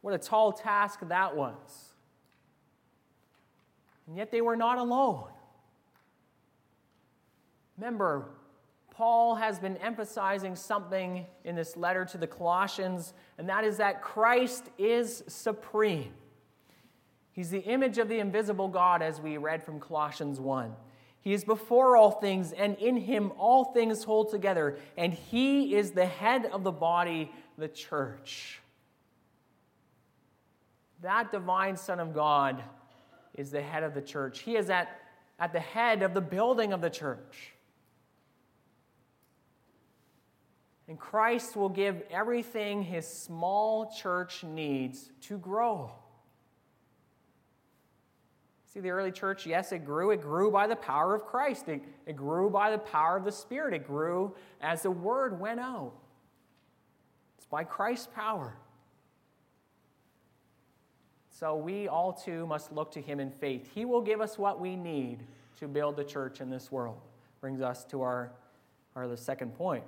What 0.00 0.12
a 0.12 0.18
tall 0.18 0.52
task 0.52 0.98
that 1.08 1.36
was. 1.36 1.92
And 4.08 4.16
yet 4.16 4.32
they 4.32 4.40
were 4.40 4.56
not 4.56 4.78
alone. 4.78 5.28
Remember, 7.78 8.28
Paul 8.96 9.34
has 9.34 9.58
been 9.58 9.76
emphasizing 9.78 10.54
something 10.54 11.26
in 11.44 11.56
this 11.56 11.76
letter 11.76 12.04
to 12.04 12.18
the 12.18 12.28
Colossians, 12.28 13.12
and 13.38 13.48
that 13.48 13.64
is 13.64 13.78
that 13.78 14.02
Christ 14.02 14.70
is 14.78 15.24
supreme. 15.26 16.12
He's 17.32 17.50
the 17.50 17.58
image 17.58 17.98
of 17.98 18.08
the 18.08 18.20
invisible 18.20 18.68
God, 18.68 19.02
as 19.02 19.20
we 19.20 19.36
read 19.36 19.64
from 19.64 19.80
Colossians 19.80 20.38
1. 20.38 20.72
He 21.20 21.32
is 21.32 21.42
before 21.42 21.96
all 21.96 22.12
things, 22.12 22.52
and 22.52 22.76
in 22.76 22.96
him 22.96 23.32
all 23.36 23.72
things 23.72 24.04
hold 24.04 24.30
together, 24.30 24.78
and 24.96 25.12
he 25.12 25.74
is 25.74 25.90
the 25.90 26.06
head 26.06 26.46
of 26.46 26.62
the 26.62 26.70
body, 26.70 27.32
the 27.58 27.66
church. 27.66 28.60
That 31.02 31.32
divine 31.32 31.76
Son 31.76 31.98
of 31.98 32.14
God 32.14 32.62
is 33.34 33.50
the 33.50 33.62
head 33.62 33.82
of 33.82 33.92
the 33.92 34.02
church. 34.02 34.40
He 34.40 34.54
is 34.54 34.70
at, 34.70 35.00
at 35.40 35.52
the 35.52 35.60
head 35.60 36.02
of 36.02 36.14
the 36.14 36.20
building 36.20 36.72
of 36.72 36.80
the 36.80 36.90
church. 36.90 37.53
And 40.86 40.98
Christ 40.98 41.56
will 41.56 41.70
give 41.70 42.02
everything 42.10 42.82
his 42.82 43.06
small 43.06 43.90
church 43.90 44.44
needs 44.44 45.10
to 45.22 45.38
grow. 45.38 45.92
See, 48.66 48.80
the 48.80 48.90
early 48.90 49.12
church, 49.12 49.46
yes, 49.46 49.72
it 49.72 49.84
grew. 49.84 50.10
It 50.10 50.20
grew 50.20 50.50
by 50.50 50.66
the 50.66 50.76
power 50.76 51.14
of 51.14 51.24
Christ, 51.24 51.68
it, 51.68 51.82
it 52.06 52.16
grew 52.16 52.50
by 52.50 52.70
the 52.70 52.78
power 52.78 53.16
of 53.16 53.24
the 53.24 53.32
Spirit. 53.32 53.72
It 53.72 53.86
grew 53.86 54.34
as 54.60 54.82
the 54.82 54.90
word 54.90 55.38
went 55.38 55.60
out. 55.60 55.92
It's 57.38 57.46
by 57.46 57.64
Christ's 57.64 58.08
power. 58.14 58.56
So 61.30 61.56
we 61.56 61.88
all 61.88 62.12
too 62.12 62.46
must 62.46 62.72
look 62.72 62.92
to 62.92 63.00
him 63.00 63.20
in 63.20 63.30
faith. 63.30 63.70
He 63.74 63.84
will 63.84 64.00
give 64.00 64.20
us 64.20 64.38
what 64.38 64.60
we 64.60 64.76
need 64.76 65.24
to 65.58 65.68
build 65.68 65.96
the 65.96 66.04
church 66.04 66.40
in 66.40 66.50
this 66.50 66.70
world. 66.70 67.00
Brings 67.40 67.60
us 67.60 67.84
to 67.86 68.02
our, 68.02 68.32
our 68.96 69.08
the 69.08 69.16
second 69.16 69.54
point. 69.54 69.84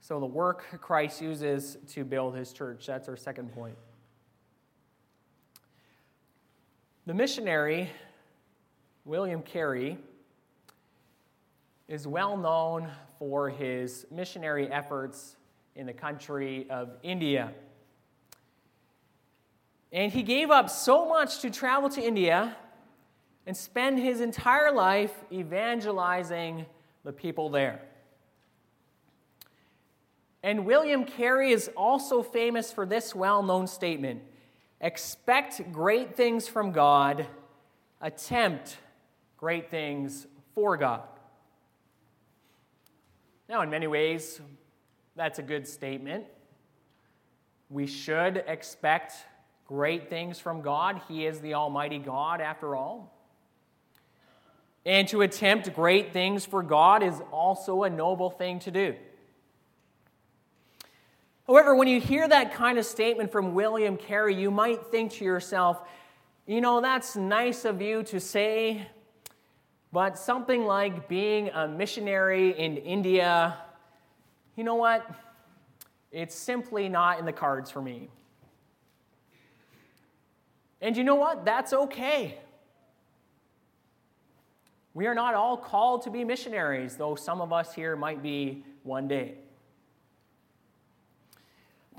So 0.00 0.18
the 0.18 0.26
work 0.26 0.64
Christ 0.80 1.20
uses 1.20 1.76
to 1.88 2.04
build 2.04 2.34
his 2.34 2.52
church, 2.52 2.86
that's 2.86 3.08
our 3.08 3.16
second 3.16 3.52
point. 3.52 3.76
The 7.06 7.14
missionary, 7.14 7.90
William 9.04 9.42
Carey, 9.42 9.98
is 11.86 12.06
well 12.06 12.36
known 12.36 12.88
for 13.18 13.50
his 13.50 14.06
missionary 14.10 14.68
efforts 14.68 15.36
in 15.76 15.86
the 15.86 15.92
country 15.92 16.66
of 16.70 16.90
India. 17.02 17.52
And 19.92 20.12
he 20.12 20.22
gave 20.22 20.50
up 20.50 20.70
so 20.70 21.08
much 21.08 21.40
to 21.40 21.50
travel 21.50 21.90
to 21.90 22.00
India 22.00 22.56
and 23.46 23.56
spend 23.56 23.98
his 23.98 24.20
entire 24.20 24.72
life 24.72 25.12
evangelizing 25.32 26.64
the 27.04 27.12
people 27.12 27.50
there. 27.50 27.82
And 30.42 30.64
William 30.64 31.04
Carey 31.04 31.52
is 31.52 31.70
also 31.76 32.22
famous 32.22 32.72
for 32.72 32.86
this 32.86 33.14
well 33.14 33.42
known 33.42 33.66
statement 33.66 34.22
Expect 34.80 35.72
great 35.72 36.14
things 36.14 36.48
from 36.48 36.72
God, 36.72 37.26
attempt 38.00 38.78
great 39.36 39.70
things 39.70 40.26
for 40.54 40.76
God. 40.78 41.02
Now, 43.46 43.60
in 43.60 43.68
many 43.68 43.86
ways, 43.86 44.40
that's 45.16 45.38
a 45.38 45.42
good 45.42 45.68
statement. 45.68 46.24
We 47.68 47.86
should 47.86 48.44
expect 48.46 49.12
great 49.66 50.08
things 50.08 50.38
from 50.38 50.62
God. 50.62 51.02
He 51.08 51.26
is 51.26 51.40
the 51.40 51.54
Almighty 51.54 51.98
God, 51.98 52.40
after 52.40 52.74
all. 52.74 53.16
And 54.86 55.06
to 55.08 55.20
attempt 55.20 55.74
great 55.74 56.12
things 56.12 56.46
for 56.46 56.62
God 56.62 57.02
is 57.02 57.20
also 57.30 57.82
a 57.82 57.90
noble 57.90 58.30
thing 58.30 58.60
to 58.60 58.70
do. 58.70 58.94
However, 61.50 61.74
when 61.74 61.88
you 61.88 62.00
hear 62.00 62.28
that 62.28 62.54
kind 62.54 62.78
of 62.78 62.86
statement 62.86 63.32
from 63.32 63.54
William 63.54 63.96
Carey, 63.96 64.36
you 64.36 64.52
might 64.52 64.86
think 64.86 65.10
to 65.14 65.24
yourself, 65.24 65.82
you 66.46 66.60
know, 66.60 66.80
that's 66.80 67.16
nice 67.16 67.64
of 67.64 67.82
you 67.82 68.04
to 68.04 68.20
say, 68.20 68.86
but 69.90 70.16
something 70.16 70.64
like 70.64 71.08
being 71.08 71.48
a 71.48 71.66
missionary 71.66 72.56
in 72.56 72.76
India, 72.76 73.56
you 74.54 74.62
know 74.62 74.76
what? 74.76 75.04
It's 76.12 76.36
simply 76.36 76.88
not 76.88 77.18
in 77.18 77.24
the 77.24 77.32
cards 77.32 77.68
for 77.68 77.82
me. 77.82 78.10
And 80.80 80.96
you 80.96 81.02
know 81.02 81.16
what? 81.16 81.44
That's 81.44 81.72
okay. 81.72 82.38
We 84.94 85.08
are 85.08 85.16
not 85.16 85.34
all 85.34 85.56
called 85.56 86.02
to 86.02 86.10
be 86.10 86.22
missionaries, 86.22 86.94
though 86.96 87.16
some 87.16 87.40
of 87.40 87.52
us 87.52 87.74
here 87.74 87.96
might 87.96 88.22
be 88.22 88.64
one 88.84 89.08
day. 89.08 89.34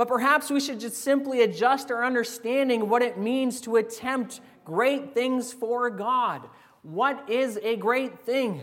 But 0.02 0.08
perhaps 0.08 0.50
we 0.50 0.60
should 0.60 0.80
just 0.80 1.04
simply 1.04 1.44
adjust 1.44 1.92
our 1.92 2.04
understanding 2.04 2.90
what 2.90 3.04
it 3.04 3.20
means 3.20 3.62
to 3.62 3.76
attempt 3.76 4.42
great 4.66 5.14
things 5.14 5.54
for 5.54 5.92
God. 5.92 6.42
What 6.82 7.30
is 7.30 7.60
a 7.62 7.76
great 7.76 8.22
thing? 8.22 8.62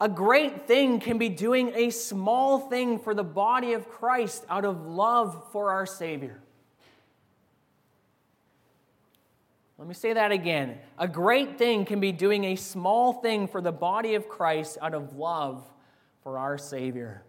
A 0.00 0.08
great 0.08 0.68
thing 0.68 1.00
can 1.00 1.18
be 1.18 1.28
doing 1.28 1.72
a 1.74 1.90
small 1.90 2.60
thing 2.60 3.00
for 3.00 3.12
the 3.12 3.24
body 3.24 3.72
of 3.72 3.88
Christ 3.88 4.44
out 4.48 4.64
of 4.64 4.86
love 4.86 5.48
for 5.50 5.72
our 5.72 5.84
Savior. 5.84 6.40
Let 9.78 9.88
me 9.88 9.94
say 9.94 10.12
that 10.12 10.30
again. 10.30 10.78
A 10.96 11.08
great 11.08 11.58
thing 11.58 11.84
can 11.84 11.98
be 11.98 12.12
doing 12.12 12.44
a 12.44 12.54
small 12.54 13.14
thing 13.14 13.48
for 13.48 13.60
the 13.60 13.72
body 13.72 14.14
of 14.14 14.28
Christ 14.28 14.78
out 14.80 14.94
of 14.94 15.16
love 15.16 15.68
for 16.22 16.38
our 16.38 16.56
Savior. 16.56 17.24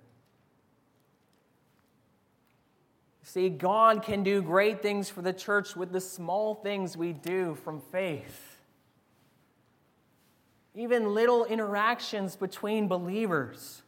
See, 3.33 3.49
God 3.49 4.03
can 4.03 4.21
do 4.21 4.43
great 4.43 4.83
things 4.83 5.09
for 5.09 5.23
the 5.23 5.33
church 5.33 5.75
with 5.75 5.91
the 5.91 5.99
small 5.99 6.53
things 6.53 6.95
we 6.95 7.13
do 7.13 7.55
from 7.55 7.81
faith. 7.81 8.59
Even 10.75 11.15
little 11.15 11.43
interactions 11.43 12.35
between 12.35 12.87
believers 12.87 13.81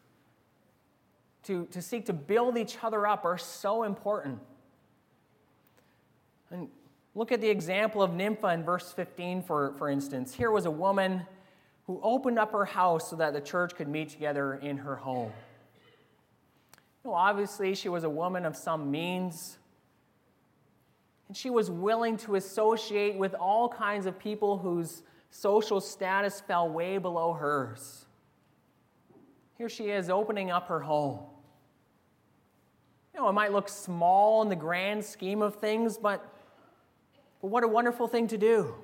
to, 1.43 1.67
to 1.67 1.79
seek 1.79 2.07
to 2.07 2.13
build 2.13 2.57
each 2.57 2.83
other 2.83 3.05
up 3.05 3.23
are 3.23 3.37
so 3.37 3.83
important. 3.83 4.39
And 6.49 6.67
look 7.13 7.31
at 7.31 7.39
the 7.39 7.49
example 7.49 8.01
of 8.01 8.15
Nympha 8.15 8.47
in 8.47 8.63
verse 8.63 8.91
15, 8.93 9.43
for, 9.43 9.75
for 9.77 9.89
instance. 9.89 10.33
Here 10.33 10.49
was 10.49 10.65
a 10.65 10.71
woman 10.71 11.21
who 11.85 11.99
opened 12.01 12.39
up 12.39 12.51
her 12.51 12.65
house 12.65 13.11
so 13.11 13.15
that 13.17 13.33
the 13.33 13.41
church 13.41 13.75
could 13.75 13.89
meet 13.89 14.09
together 14.09 14.55
in 14.55 14.77
her 14.77 14.95
home. 14.95 15.31
Obviously, 17.13 17.75
she 17.75 17.89
was 17.89 18.03
a 18.03 18.09
woman 18.09 18.45
of 18.45 18.55
some 18.55 18.89
means. 18.89 19.57
And 21.27 21.37
she 21.37 21.49
was 21.49 21.69
willing 21.69 22.17
to 22.17 22.35
associate 22.35 23.17
with 23.17 23.33
all 23.35 23.69
kinds 23.69 24.05
of 24.05 24.17
people 24.17 24.57
whose 24.57 25.03
social 25.29 25.81
status 25.81 26.41
fell 26.41 26.69
way 26.69 26.97
below 26.97 27.33
hers. 27.33 28.05
Here 29.57 29.69
she 29.69 29.85
is 29.85 30.09
opening 30.09 30.51
up 30.51 30.67
her 30.67 30.79
home. 30.79 31.19
You 33.13 33.21
know, 33.21 33.29
it 33.29 33.33
might 33.33 33.53
look 33.53 33.69
small 33.69 34.41
in 34.41 34.49
the 34.49 34.55
grand 34.55 35.03
scheme 35.03 35.41
of 35.41 35.55
things, 35.55 35.97
but, 35.97 36.25
but 37.41 37.47
what 37.47 37.63
a 37.63 37.67
wonderful 37.67 38.07
thing 38.07 38.27
to 38.27 38.37
do. 38.37 38.75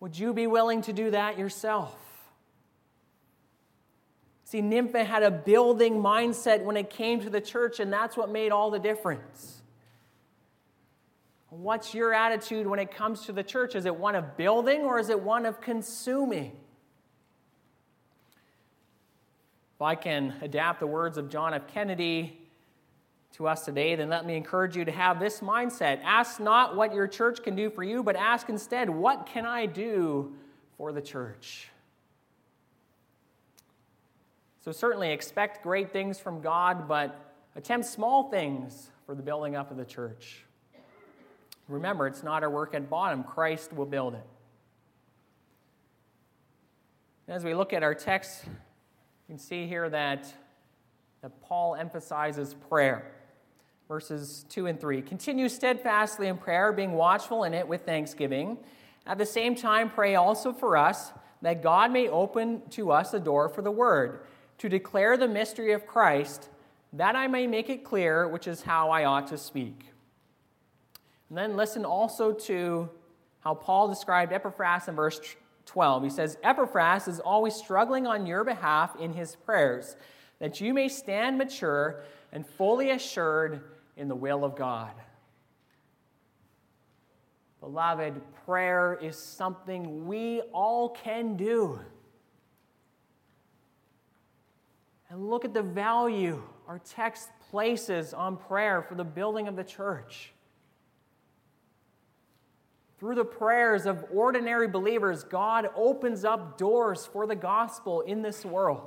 Would 0.00 0.18
you 0.18 0.32
be 0.32 0.46
willing 0.46 0.80
to 0.82 0.94
do 0.94 1.10
that 1.10 1.38
yourself? 1.38 1.94
See, 4.50 4.60
Nympha 4.60 5.04
had 5.04 5.22
a 5.22 5.30
building 5.30 6.02
mindset 6.02 6.64
when 6.64 6.76
it 6.76 6.90
came 6.90 7.20
to 7.20 7.30
the 7.30 7.40
church, 7.40 7.78
and 7.78 7.92
that's 7.92 8.16
what 8.16 8.28
made 8.28 8.50
all 8.50 8.72
the 8.72 8.80
difference. 8.80 9.62
What's 11.50 11.94
your 11.94 12.12
attitude 12.12 12.66
when 12.66 12.80
it 12.80 12.92
comes 12.92 13.26
to 13.26 13.32
the 13.32 13.44
church? 13.44 13.76
Is 13.76 13.86
it 13.86 13.94
one 13.94 14.16
of 14.16 14.36
building 14.36 14.80
or 14.80 14.98
is 14.98 15.08
it 15.08 15.20
one 15.20 15.46
of 15.46 15.60
consuming? 15.60 16.50
If 19.76 19.82
I 19.82 19.94
can 19.94 20.34
adapt 20.42 20.80
the 20.80 20.86
words 20.88 21.16
of 21.16 21.28
John 21.28 21.54
F. 21.54 21.68
Kennedy 21.68 22.36
to 23.34 23.46
us 23.46 23.64
today, 23.64 23.94
then 23.94 24.08
let 24.08 24.26
me 24.26 24.34
encourage 24.34 24.76
you 24.76 24.84
to 24.84 24.90
have 24.90 25.20
this 25.20 25.38
mindset. 25.38 26.00
Ask 26.02 26.40
not 26.40 26.74
what 26.74 26.92
your 26.92 27.06
church 27.06 27.44
can 27.44 27.54
do 27.54 27.70
for 27.70 27.84
you, 27.84 28.02
but 28.02 28.16
ask 28.16 28.48
instead, 28.48 28.90
what 28.90 29.26
can 29.26 29.46
I 29.46 29.66
do 29.66 30.34
for 30.76 30.90
the 30.90 31.00
church? 31.00 31.69
So, 34.62 34.72
certainly 34.72 35.10
expect 35.10 35.62
great 35.62 35.90
things 35.90 36.18
from 36.20 36.42
God, 36.42 36.86
but 36.86 37.32
attempt 37.56 37.86
small 37.86 38.30
things 38.30 38.90
for 39.06 39.14
the 39.14 39.22
building 39.22 39.56
up 39.56 39.70
of 39.70 39.78
the 39.78 39.86
church. 39.86 40.44
Remember, 41.66 42.06
it's 42.06 42.22
not 42.22 42.42
our 42.42 42.50
work 42.50 42.74
at 42.74 42.90
bottom, 42.90 43.24
Christ 43.24 43.72
will 43.72 43.86
build 43.86 44.14
it. 44.14 44.26
As 47.26 47.42
we 47.44 47.54
look 47.54 47.72
at 47.72 47.82
our 47.82 47.94
text, 47.94 48.44
you 48.44 48.52
can 49.28 49.38
see 49.38 49.66
here 49.66 49.88
that, 49.88 50.26
that 51.22 51.40
Paul 51.42 51.76
emphasizes 51.76 52.54
prayer. 52.68 53.12
Verses 53.88 54.44
2 54.50 54.66
and 54.66 54.80
3. 54.80 55.00
Continue 55.02 55.48
steadfastly 55.48 56.26
in 56.26 56.36
prayer, 56.36 56.72
being 56.72 56.92
watchful 56.92 57.44
in 57.44 57.54
it 57.54 57.66
with 57.66 57.86
thanksgiving. 57.86 58.58
At 59.06 59.18
the 59.18 59.26
same 59.26 59.54
time, 59.54 59.90
pray 59.90 60.16
also 60.16 60.52
for 60.52 60.76
us, 60.76 61.12
that 61.42 61.62
God 61.62 61.92
may 61.92 62.08
open 62.08 62.62
to 62.70 62.90
us 62.90 63.14
a 63.14 63.20
door 63.20 63.48
for 63.48 63.62
the 63.62 63.70
word 63.70 64.20
to 64.60 64.68
declare 64.68 65.16
the 65.16 65.26
mystery 65.26 65.72
of 65.72 65.86
Christ, 65.86 66.50
that 66.92 67.16
I 67.16 67.26
may 67.28 67.46
make 67.46 67.70
it 67.70 67.82
clear, 67.82 68.28
which 68.28 68.46
is 68.46 68.60
how 68.60 68.90
I 68.90 69.06
ought 69.06 69.26
to 69.28 69.38
speak. 69.38 69.86
And 71.30 71.38
then 71.38 71.56
listen 71.56 71.86
also 71.86 72.32
to 72.32 72.90
how 73.40 73.54
Paul 73.54 73.88
described 73.88 74.34
Epaphras 74.34 74.86
in 74.86 74.94
verse 74.94 75.18
12. 75.64 76.04
He 76.04 76.10
says, 76.10 76.36
Epaphras 76.42 77.08
is 77.08 77.20
always 77.20 77.54
struggling 77.54 78.06
on 78.06 78.26
your 78.26 78.44
behalf 78.44 78.94
in 79.00 79.14
his 79.14 79.34
prayers, 79.34 79.96
that 80.40 80.60
you 80.60 80.74
may 80.74 80.88
stand 80.88 81.38
mature 81.38 82.02
and 82.30 82.46
fully 82.46 82.90
assured 82.90 83.62
in 83.96 84.08
the 84.08 84.14
will 84.14 84.44
of 84.44 84.56
God. 84.56 84.92
Beloved, 87.60 88.20
prayer 88.44 88.98
is 89.00 89.16
something 89.16 90.06
we 90.06 90.42
all 90.52 90.90
can 90.90 91.36
do. 91.36 91.80
And 95.10 95.28
look 95.28 95.44
at 95.44 95.52
the 95.52 95.62
value 95.62 96.42
our 96.66 96.78
text 96.78 97.28
places 97.50 98.14
on 98.14 98.36
prayer 98.36 98.80
for 98.80 98.94
the 98.94 99.04
building 99.04 99.48
of 99.48 99.56
the 99.56 99.64
church. 99.64 100.32
through 103.00 103.14
the 103.14 103.24
prayers 103.24 103.86
of 103.86 104.04
ordinary 104.12 104.68
believers, 104.68 105.24
God 105.24 105.70
opens 105.74 106.22
up 106.22 106.58
doors 106.58 107.06
for 107.06 107.26
the 107.26 107.34
gospel 107.34 108.02
in 108.02 108.20
this 108.20 108.44
world. 108.44 108.82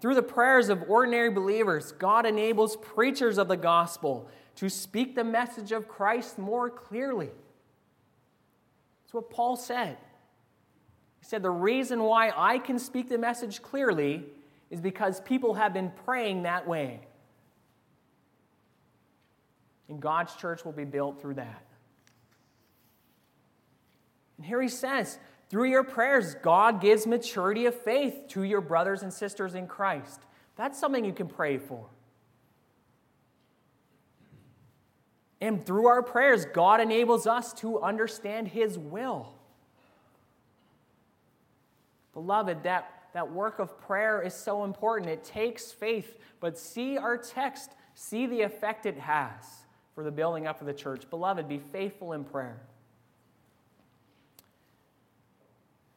Through 0.00 0.14
the 0.14 0.22
prayers 0.22 0.68
of 0.68 0.84
ordinary 0.88 1.30
believers, 1.30 1.90
God 1.90 2.24
enables 2.24 2.76
preachers 2.76 3.36
of 3.36 3.48
the 3.48 3.56
gospel 3.56 4.28
to 4.56 4.68
speak 4.68 5.16
the 5.16 5.24
message 5.24 5.72
of 5.72 5.88
Christ 5.88 6.38
more 6.38 6.70
clearly. 6.70 7.30
That's 9.02 9.14
what 9.14 9.28
Paul 9.28 9.56
said. 9.56 9.98
He 11.22 11.26
said, 11.26 11.42
The 11.42 11.50
reason 11.50 12.02
why 12.02 12.32
I 12.36 12.58
can 12.58 12.80
speak 12.80 13.08
the 13.08 13.16
message 13.16 13.62
clearly 13.62 14.24
is 14.70 14.80
because 14.80 15.20
people 15.20 15.54
have 15.54 15.72
been 15.72 15.92
praying 16.04 16.42
that 16.42 16.66
way. 16.66 16.98
And 19.88 20.00
God's 20.00 20.34
church 20.34 20.64
will 20.64 20.72
be 20.72 20.84
built 20.84 21.20
through 21.20 21.34
that. 21.34 21.62
And 24.36 24.44
here 24.44 24.60
he 24.60 24.68
says, 24.68 25.20
through 25.48 25.68
your 25.68 25.84
prayers, 25.84 26.34
God 26.42 26.80
gives 26.80 27.06
maturity 27.06 27.66
of 27.66 27.78
faith 27.78 28.24
to 28.30 28.42
your 28.42 28.60
brothers 28.60 29.02
and 29.02 29.12
sisters 29.12 29.54
in 29.54 29.68
Christ. 29.68 30.22
That's 30.56 30.80
something 30.80 31.04
you 31.04 31.12
can 31.12 31.28
pray 31.28 31.58
for. 31.58 31.86
And 35.40 35.64
through 35.64 35.86
our 35.86 36.02
prayers, 36.02 36.46
God 36.46 36.80
enables 36.80 37.28
us 37.28 37.52
to 37.60 37.80
understand 37.82 38.48
His 38.48 38.78
will. 38.78 39.34
Beloved, 42.14 42.62
that, 42.64 43.08
that 43.14 43.30
work 43.30 43.58
of 43.58 43.80
prayer 43.80 44.22
is 44.22 44.34
so 44.34 44.64
important. 44.64 45.10
It 45.10 45.24
takes 45.24 45.72
faith, 45.72 46.18
but 46.40 46.58
see 46.58 46.98
our 46.98 47.16
text, 47.16 47.72
see 47.94 48.26
the 48.26 48.42
effect 48.42 48.86
it 48.86 48.98
has 48.98 49.64
for 49.94 50.04
the 50.04 50.10
building 50.10 50.46
up 50.46 50.60
of 50.60 50.66
the 50.66 50.74
church. 50.74 51.08
Beloved, 51.10 51.48
be 51.48 51.58
faithful 51.58 52.12
in 52.12 52.24
prayer. 52.24 52.60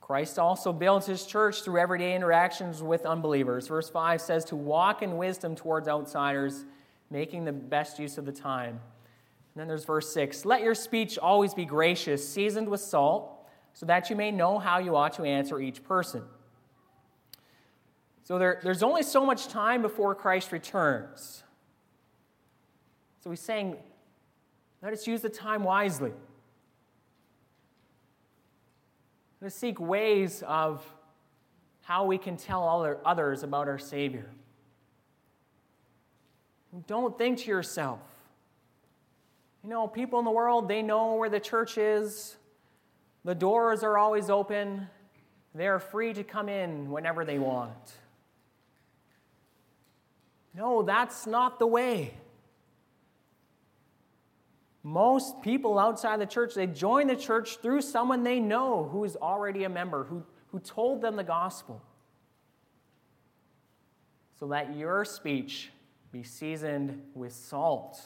Christ 0.06 0.38
also 0.38 0.72
builds 0.72 1.08
his 1.08 1.26
church 1.26 1.64
through 1.64 1.80
everyday 1.80 2.16
interactions 2.16 2.84
with 2.84 3.08
unbelievers. 3.08 3.68
Verse 3.68 3.90
5 3.90 4.22
says 4.22 4.46
to 4.46 4.56
walk 4.56 5.02
in 5.02 5.18
wisdom 5.18 5.56
towards 5.56 5.88
outsiders, 5.88 6.64
making 7.10 7.44
the 7.44 7.52
best 7.52 7.98
use 7.98 8.20
of 8.20 8.26
the 8.26 8.32
time. 8.32 8.80
And 9.56 9.62
then 9.62 9.68
there's 9.68 9.84
verse 9.84 10.14
6 10.14 10.46
Let 10.46 10.62
your 10.62 10.76
speech 10.76 11.18
always 11.18 11.56
be 11.56 11.66
gracious, 11.66 12.28
seasoned 12.28 12.70
with 12.70 12.82
salt, 12.82 13.35
so 13.76 13.86
that 13.86 14.10
you 14.10 14.16
may 14.16 14.32
know 14.32 14.58
how 14.58 14.80
you 14.80 14.96
ought 14.96 15.14
to 15.14 15.24
answer 15.24 15.60
each 15.60 15.84
person. 15.84 16.24
So 18.24 18.40
there, 18.40 18.60
there's 18.64 18.82
only 18.82 19.04
so 19.04 19.26
much 19.26 19.50
time 19.50 19.82
before 19.82 20.16
Christ 20.16 20.54
returns. 20.54 21.44
So 23.22 23.30
he's 23.30 23.42
saying, 23.42 23.76
let 24.82 24.94
us 24.94 25.06
use 25.06 25.22
the 25.22 25.30
time 25.30 25.64
wisely. 25.64 26.14
Let 29.42 29.48
us 29.48 29.56
seek 29.56 29.80
ways 29.80 30.42
of 30.48 30.84
how 31.84 32.06
we 32.06 32.18
can 32.18 32.38
tell 32.38 32.68
other, 32.68 32.98
others 33.06 33.44
about 33.44 33.68
our 33.68 33.78
Savior. 33.78 34.30
Don't 36.88 37.18
think 37.18 37.40
to 37.40 37.48
yourself, 37.48 38.00
you 39.64 39.70
know, 39.70 39.86
people 39.88 40.18
in 40.20 40.26
the 40.26 40.32
world, 40.32 40.70
they 40.70 40.82
know 40.82 41.16
where 41.16 41.30
the 41.30 41.40
church 41.40 41.78
is, 41.78 42.38
the 43.26 43.36
doors 43.36 43.84
are 43.84 43.98
always 43.98 44.30
open, 44.30 44.88
they're 45.56 45.80
free 45.80 46.14
to 46.14 46.24
come 46.24 46.48
in 46.48 46.92
whenever 46.92 47.26
they 47.26 47.40
want. 47.40 47.94
No, 50.54 50.84
that's 50.84 51.26
not 51.26 51.58
the 51.58 51.66
way. 51.66 52.14
Most 54.84 55.42
people 55.42 55.80
outside 55.80 56.20
the 56.20 56.28
church, 56.28 56.54
they 56.54 56.68
join 56.68 57.08
the 57.08 57.16
church 57.16 57.58
through 57.58 57.82
someone 57.82 58.24
they 58.24 58.40
know 58.40 58.88
who 58.92 59.04
is 59.04 59.16
already 59.16 59.64
a 59.64 59.70
member, 59.70 60.04
who, 60.04 60.24
who 60.52 60.60
told 60.60 61.02
them 61.02 61.16
the 61.16 61.24
gospel. 61.24 61.82
So 64.40 64.46
let 64.46 64.78
your 64.78 65.04
speech 65.04 65.72
be 66.12 66.22
seasoned 66.22 67.02
with 67.16 67.34
salt. 67.34 68.00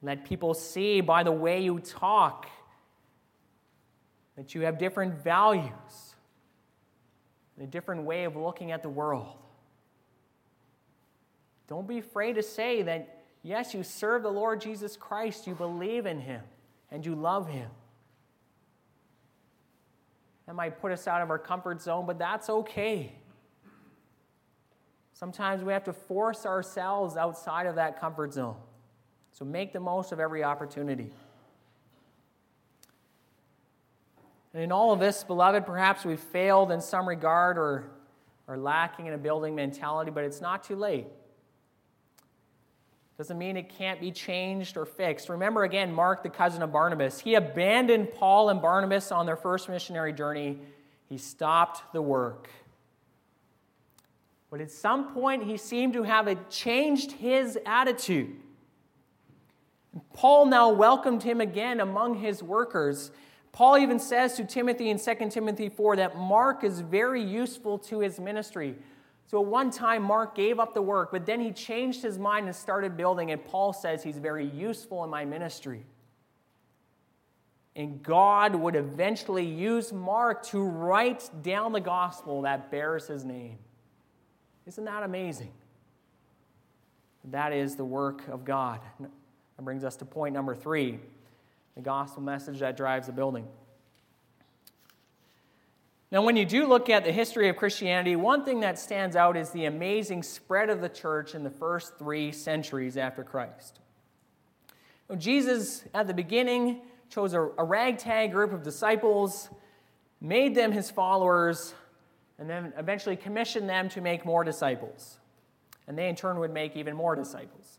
Let 0.00 0.24
people 0.24 0.54
see 0.54 1.00
by 1.00 1.24
the 1.24 1.32
way 1.32 1.64
you 1.64 1.80
talk 1.80 2.46
that 4.38 4.54
you 4.54 4.62
have 4.62 4.78
different 4.78 5.22
values, 5.22 6.14
a 7.60 7.66
different 7.66 8.04
way 8.04 8.24
of 8.24 8.36
looking 8.36 8.72
at 8.72 8.82
the 8.82 8.88
world. 8.88 9.36
Don't 11.66 11.86
be 11.86 11.98
afraid 11.98 12.36
to 12.36 12.42
say 12.42 12.80
that 12.80 13.18
Yes, 13.42 13.72
you 13.72 13.82
serve 13.82 14.22
the 14.22 14.30
Lord 14.30 14.60
Jesus 14.60 14.96
Christ, 14.96 15.46
you 15.46 15.54
believe 15.54 16.06
in 16.06 16.20
him, 16.20 16.42
and 16.90 17.04
you 17.04 17.14
love 17.14 17.48
him. 17.48 17.70
That 20.46 20.54
might 20.54 20.80
put 20.80 20.92
us 20.92 21.06
out 21.06 21.22
of 21.22 21.30
our 21.30 21.38
comfort 21.38 21.80
zone, 21.80 22.06
but 22.06 22.18
that's 22.18 22.48
okay. 22.50 23.12
Sometimes 25.12 25.62
we 25.62 25.72
have 25.72 25.84
to 25.84 25.92
force 25.92 26.46
ourselves 26.46 27.16
outside 27.16 27.66
of 27.66 27.76
that 27.76 28.00
comfort 28.00 28.32
zone. 28.32 28.56
So 29.32 29.44
make 29.44 29.72
the 29.72 29.80
most 29.80 30.10
of 30.12 30.20
every 30.20 30.42
opportunity. 30.42 31.10
And 34.58 34.64
in 34.64 34.72
all 34.72 34.92
of 34.92 34.98
this, 34.98 35.22
beloved, 35.22 35.66
perhaps 35.66 36.04
we've 36.04 36.18
failed 36.18 36.72
in 36.72 36.80
some 36.80 37.08
regard 37.08 37.58
or 37.58 37.92
are 38.48 38.58
lacking 38.58 39.06
in 39.06 39.12
a 39.12 39.16
building 39.16 39.54
mentality, 39.54 40.10
but 40.10 40.24
it's 40.24 40.40
not 40.40 40.64
too 40.64 40.74
late. 40.74 41.06
Doesn't 43.18 43.38
mean 43.38 43.56
it 43.56 43.68
can't 43.68 44.00
be 44.00 44.10
changed 44.10 44.76
or 44.76 44.84
fixed. 44.84 45.28
Remember 45.28 45.62
again, 45.62 45.92
Mark, 45.92 46.24
the 46.24 46.28
cousin 46.28 46.60
of 46.62 46.72
Barnabas, 46.72 47.20
he 47.20 47.36
abandoned 47.36 48.12
Paul 48.14 48.48
and 48.48 48.60
Barnabas 48.60 49.12
on 49.12 49.26
their 49.26 49.36
first 49.36 49.68
missionary 49.68 50.12
journey. 50.12 50.58
He 51.08 51.18
stopped 51.18 51.92
the 51.92 52.02
work. 52.02 52.50
But 54.50 54.60
at 54.60 54.72
some 54.72 55.14
point, 55.14 55.44
he 55.44 55.56
seemed 55.56 55.92
to 55.92 56.02
have 56.02 56.50
changed 56.50 57.12
his 57.12 57.56
attitude. 57.64 58.34
Paul 60.14 60.46
now 60.46 60.70
welcomed 60.70 61.22
him 61.22 61.40
again 61.40 61.78
among 61.78 62.16
his 62.16 62.42
workers. 62.42 63.12
Paul 63.52 63.78
even 63.78 63.98
says 63.98 64.34
to 64.34 64.44
Timothy 64.44 64.90
in 64.90 64.98
2 64.98 65.30
Timothy 65.30 65.68
4 65.68 65.96
that 65.96 66.16
Mark 66.16 66.64
is 66.64 66.80
very 66.80 67.22
useful 67.22 67.78
to 67.78 68.00
his 68.00 68.20
ministry. 68.20 68.76
So 69.26 69.40
at 69.40 69.46
one 69.46 69.70
time, 69.70 70.02
Mark 70.02 70.34
gave 70.34 70.58
up 70.58 70.74
the 70.74 70.82
work, 70.82 71.10
but 71.12 71.26
then 71.26 71.40
he 71.40 71.52
changed 71.52 72.02
his 72.02 72.18
mind 72.18 72.46
and 72.46 72.56
started 72.56 72.96
building, 72.96 73.30
and 73.30 73.44
Paul 73.44 73.72
says 73.72 74.02
he's 74.02 74.18
very 74.18 74.46
useful 74.46 75.04
in 75.04 75.10
my 75.10 75.24
ministry. 75.24 75.84
And 77.76 78.02
God 78.02 78.54
would 78.54 78.74
eventually 78.74 79.44
use 79.44 79.92
Mark 79.92 80.44
to 80.46 80.62
write 80.62 81.30
down 81.42 81.72
the 81.72 81.80
gospel 81.80 82.42
that 82.42 82.70
bears 82.70 83.06
his 83.06 83.24
name. 83.24 83.58
Isn't 84.66 84.84
that 84.86 85.02
amazing? 85.02 85.52
That 87.24 87.52
is 87.52 87.76
the 87.76 87.84
work 87.84 88.26
of 88.28 88.44
God. 88.44 88.80
That 88.98 89.62
brings 89.62 89.84
us 89.84 89.96
to 89.96 90.04
point 90.04 90.34
number 90.34 90.54
three 90.54 91.00
the 91.78 91.82
gospel 91.82 92.20
message 92.20 92.58
that 92.58 92.76
drives 92.76 93.06
the 93.06 93.12
building. 93.12 93.46
Now, 96.10 96.22
when 96.22 96.34
you 96.34 96.44
do 96.44 96.66
look 96.66 96.90
at 96.90 97.04
the 97.04 97.12
history 97.12 97.48
of 97.48 97.56
Christianity, 97.56 98.16
one 98.16 98.44
thing 98.44 98.60
that 98.60 98.80
stands 98.80 99.14
out 99.14 99.36
is 99.36 99.50
the 99.50 99.66
amazing 99.66 100.24
spread 100.24 100.70
of 100.70 100.80
the 100.80 100.88
church 100.88 101.36
in 101.36 101.44
the 101.44 101.50
first 101.50 101.96
three 101.96 102.32
centuries 102.32 102.96
after 102.96 103.22
Christ. 103.22 103.78
Jesus, 105.18 105.84
at 105.94 106.08
the 106.08 106.14
beginning, 106.14 106.80
chose 107.10 107.32
a, 107.32 107.42
a 107.42 107.62
ragtag 107.62 108.32
group 108.32 108.52
of 108.52 108.64
disciples, 108.64 109.48
made 110.20 110.56
them 110.56 110.72
his 110.72 110.90
followers, 110.90 111.74
and 112.40 112.50
then 112.50 112.72
eventually 112.76 113.14
commissioned 113.14 113.68
them 113.68 113.88
to 113.90 114.00
make 114.00 114.26
more 114.26 114.42
disciples. 114.42 115.20
And 115.86 115.96
they, 115.96 116.08
in 116.08 116.16
turn, 116.16 116.40
would 116.40 116.52
make 116.52 116.76
even 116.76 116.96
more 116.96 117.14
disciples. 117.14 117.77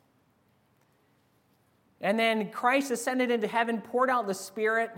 And 2.01 2.17
then 2.17 2.49
Christ 2.51 2.91
ascended 2.91 3.31
into 3.31 3.47
heaven, 3.47 3.81
poured 3.81 4.09
out 4.09 4.27
the 4.27 4.33
Spirit 4.33 4.91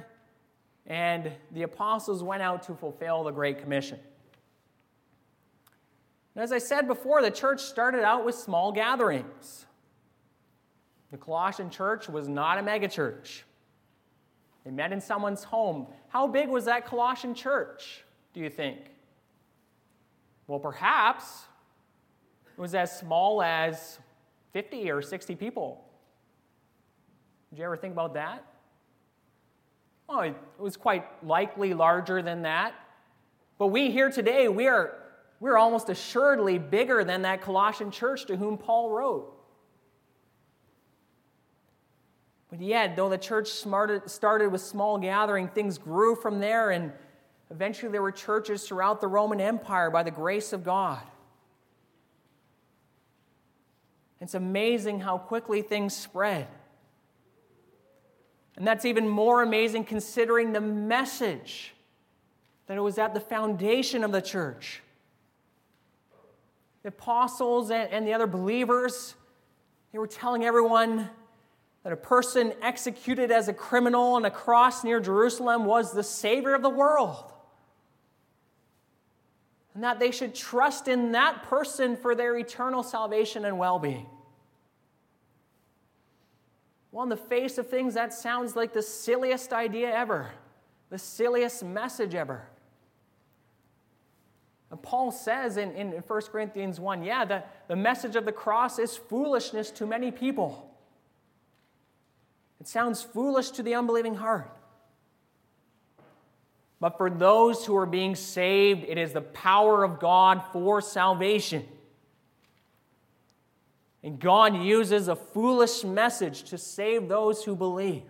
and 0.87 1.31
the 1.51 1.63
apostles 1.63 2.23
went 2.23 2.41
out 2.41 2.63
to 2.63 2.75
fulfill 2.75 3.23
the 3.23 3.31
Great 3.31 3.59
Commission. 3.59 3.99
And 6.35 6.43
as 6.43 6.51
I 6.51 6.57
said 6.57 6.87
before, 6.87 7.21
the 7.21 7.31
church 7.31 7.61
started 7.61 8.03
out 8.03 8.25
with 8.25 8.35
small 8.35 8.71
gatherings. 8.71 9.65
The 11.11 11.17
Colossian 11.17 11.69
church 11.69 12.07
was 12.07 12.27
not 12.27 12.57
a 12.57 12.61
megachurch. 12.61 13.41
They 14.63 14.71
met 14.71 14.93
in 14.93 15.01
someone's 15.01 15.43
home. 15.43 15.87
How 16.07 16.27
big 16.27 16.47
was 16.47 16.65
that 16.65 16.85
Colossian 16.85 17.33
church, 17.33 18.03
do 18.33 18.39
you 18.39 18.49
think? 18.49 18.79
Well, 20.47 20.59
perhaps 20.59 21.43
it 22.57 22.59
was 22.59 22.75
as 22.75 22.97
small 22.97 23.41
as 23.41 23.99
50 24.53 24.89
or 24.91 25.01
60 25.01 25.35
people. 25.35 25.83
Did 27.51 27.59
you 27.59 27.65
ever 27.65 27.77
think 27.77 27.93
about 27.93 28.13
that? 28.13 28.43
Oh, 30.07 30.21
it 30.21 30.35
was 30.57 30.77
quite 30.77 31.05
likely 31.23 31.73
larger 31.73 32.21
than 32.21 32.41
that. 32.41 32.73
But 33.57 33.67
we 33.67 33.91
here 33.91 34.09
today, 34.09 34.47
we 34.47 34.67
are, 34.67 34.97
we're 35.39 35.57
almost 35.57 35.89
assuredly 35.89 36.57
bigger 36.57 37.03
than 37.03 37.21
that 37.23 37.41
Colossian 37.41 37.91
church 37.91 38.25
to 38.25 38.37
whom 38.37 38.57
Paul 38.57 38.89
wrote. 38.89 39.37
But 42.49 42.61
yet, 42.61 42.95
though 42.95 43.09
the 43.09 43.17
church 43.17 43.47
started 43.49 44.51
with 44.51 44.61
small 44.61 44.97
gathering, 44.97 45.47
things 45.47 45.77
grew 45.77 46.15
from 46.15 46.39
there, 46.39 46.71
and 46.71 46.91
eventually 47.49 47.91
there 47.91 48.01
were 48.01 48.11
churches 48.11 48.67
throughout 48.67 48.99
the 48.99 49.07
Roman 49.07 49.39
Empire 49.39 49.89
by 49.89 50.03
the 50.03 50.11
grace 50.11 50.51
of 50.51 50.63
God. 50.63 51.01
It's 54.19 54.33
amazing 54.35 54.99
how 54.99 55.17
quickly 55.17 55.61
things 55.61 55.95
spread. 55.95 56.47
And 58.57 58.67
that's 58.67 58.85
even 58.85 59.07
more 59.07 59.41
amazing 59.41 59.85
considering 59.85 60.51
the 60.51 60.61
message 60.61 61.73
that 62.67 62.77
it 62.77 62.81
was 62.81 62.97
at 62.97 63.13
the 63.13 63.19
foundation 63.19 64.03
of 64.03 64.11
the 64.11 64.21
church. 64.21 64.81
The 66.83 66.89
apostles 66.89 67.71
and, 67.71 68.07
the 68.07 68.13
other 68.13 68.27
believers, 68.27 69.15
they 69.91 69.99
were 69.99 70.07
telling 70.07 70.43
everyone 70.43 71.09
that 71.83 71.93
a 71.93 71.97
person 71.97 72.53
executed 72.61 73.31
as 73.31 73.47
a 73.47 73.53
criminal 73.53 74.13
on 74.13 74.25
a 74.25 74.31
cross 74.31 74.83
near 74.83 74.99
Jerusalem 74.99 75.65
was 75.65 75.93
the 75.93 76.03
Savior 76.03 76.53
of 76.53 76.61
the 76.61 76.69
world. 76.69 77.31
And 79.73 79.83
that 79.83 79.99
they 79.99 80.11
should 80.11 80.35
trust 80.35 80.87
in 80.87 81.13
that 81.13 81.43
person 81.43 81.95
for 81.95 82.13
their 82.13 82.37
eternal 82.37 82.83
salvation 82.83 83.45
and 83.45 83.57
well 83.57 83.79
being. 83.79 84.05
Well, 86.91 87.03
on 87.03 87.09
the 87.09 87.17
face 87.17 87.57
of 87.57 87.69
things, 87.69 87.93
that 87.93 88.13
sounds 88.13 88.55
like 88.55 88.73
the 88.73 88.81
silliest 88.81 89.53
idea 89.53 89.93
ever, 89.93 90.29
the 90.89 90.97
silliest 90.97 91.63
message 91.63 92.15
ever. 92.15 92.43
And 94.69 94.81
Paul 94.81 95.11
says 95.11 95.57
in, 95.57 95.71
in 95.71 95.91
1 95.91 96.21
Corinthians 96.31 96.79
1 96.79 97.03
yeah, 97.03 97.25
the, 97.25 97.43
the 97.67 97.75
message 97.75 98.15
of 98.15 98.25
the 98.25 98.31
cross 98.31 98.79
is 98.79 98.95
foolishness 98.97 99.71
to 99.71 99.85
many 99.85 100.11
people. 100.11 100.69
It 102.59 102.67
sounds 102.67 103.01
foolish 103.01 103.51
to 103.51 103.63
the 103.63 103.75
unbelieving 103.75 104.15
heart. 104.15 104.49
But 106.79 106.97
for 106.97 107.09
those 107.09 107.65
who 107.65 107.75
are 107.77 107.85
being 107.85 108.15
saved, 108.15 108.85
it 108.87 108.97
is 108.97 109.13
the 109.13 109.21
power 109.21 109.83
of 109.83 109.99
God 109.99 110.43
for 110.51 110.81
salvation. 110.81 111.67
And 114.03 114.19
God 114.19 114.55
uses 114.55 115.07
a 115.07 115.15
foolish 115.15 115.83
message 115.83 116.43
to 116.43 116.57
save 116.57 117.07
those 117.07 117.43
who 117.43 117.55
believe. 117.55 118.03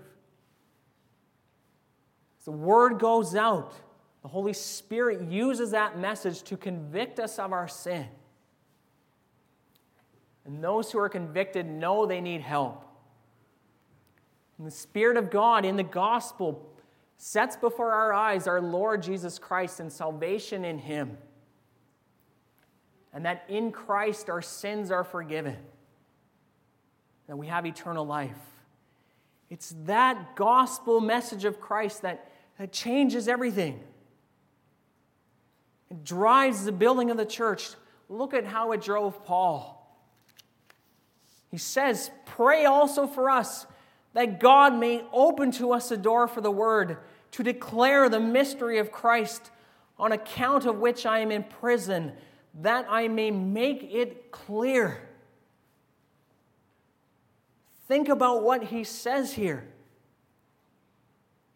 The 2.46 2.52
word 2.52 3.00
goes 3.00 3.36
out, 3.36 3.74
the 4.24 4.28
Holy 4.28 4.54
Spirit 4.54 5.22
uses 5.30 5.72
that 5.72 5.98
message 5.98 6.42
to 6.44 6.58
convict 6.58 7.20
us 7.20 7.40
of 7.40 7.54
our 7.54 7.68
sin. 7.68 8.08
And 10.46 10.64
those 10.64 10.92
who 10.92 11.00
are 11.00 11.10
convicted 11.10 11.66
know 11.66 12.06
they 12.06 12.20
need 12.20 12.42
help. 12.42 12.84
And 14.58 14.68
the 14.68 14.72
Spirit 14.72 15.18
of 15.18 15.30
God 15.30 15.66
in 15.66 15.76
the 15.76 15.84
gospel 15.84 16.68
sets 17.18 17.56
before 17.56 17.92
our 17.92 18.14
eyes 18.14 18.48
our 18.48 18.62
Lord 18.62 19.04
Jesus 19.04 19.38
Christ 19.38 19.80
and 19.80 19.92
salvation 19.92 20.66
in 20.66 20.80
Him. 20.80 21.18
And 23.14 23.26
that 23.26 23.44
in 23.48 23.72
Christ 23.72 24.30
our 24.30 24.42
sins 24.42 24.90
are 24.90 25.04
forgiven, 25.04 25.58
that 27.32 27.38
we 27.38 27.48
have 27.48 27.66
eternal 27.66 28.06
life. 28.06 28.36
It's 29.50 29.74
that 29.86 30.36
gospel 30.36 31.00
message 31.00 31.46
of 31.46 31.62
Christ 31.62 32.02
that, 32.02 32.30
that 32.60 32.74
changes 32.74 33.30
everything. 33.30 33.80
It 35.90 36.04
drives 36.04 36.66
the 36.66 36.74
building 36.74 37.10
of 37.10 37.16
the 37.16 37.26
church. 37.26 37.70
Look 38.10 38.34
at 38.34 38.44
how 38.44 38.74
it 38.74 38.82
drove 38.82 39.24
Paul. 39.24 39.98
He 41.50 41.58
says, 41.58 42.12
Pray 42.26 42.66
also 42.66 43.08
for 43.08 43.30
us 43.30 43.66
that 44.12 44.42
God 44.42 44.78
may 44.78 45.02
open 45.14 45.52
to 45.52 45.72
us 45.72 45.90
a 45.90 45.96
door 45.96 46.28
for 46.28 46.42
the 46.42 46.52
word 46.52 46.98
to 47.32 47.44
declare 47.44 48.10
the 48.10 48.20
mystery 48.20 48.78
of 48.78 48.92
Christ, 48.92 49.52
on 49.98 50.12
account 50.12 50.66
of 50.66 50.80
which 50.80 51.06
I 51.06 51.20
am 51.20 51.32
in 51.32 51.46
prison, 51.46 52.12
that 52.56 52.88
I 52.90 53.08
may 53.08 53.32
make 53.32 53.84
it 53.84 54.34
clear. 54.34 55.08
Think 57.92 58.08
about 58.08 58.42
what 58.42 58.64
he 58.64 58.86
says 58.86 59.34
here. 59.34 59.68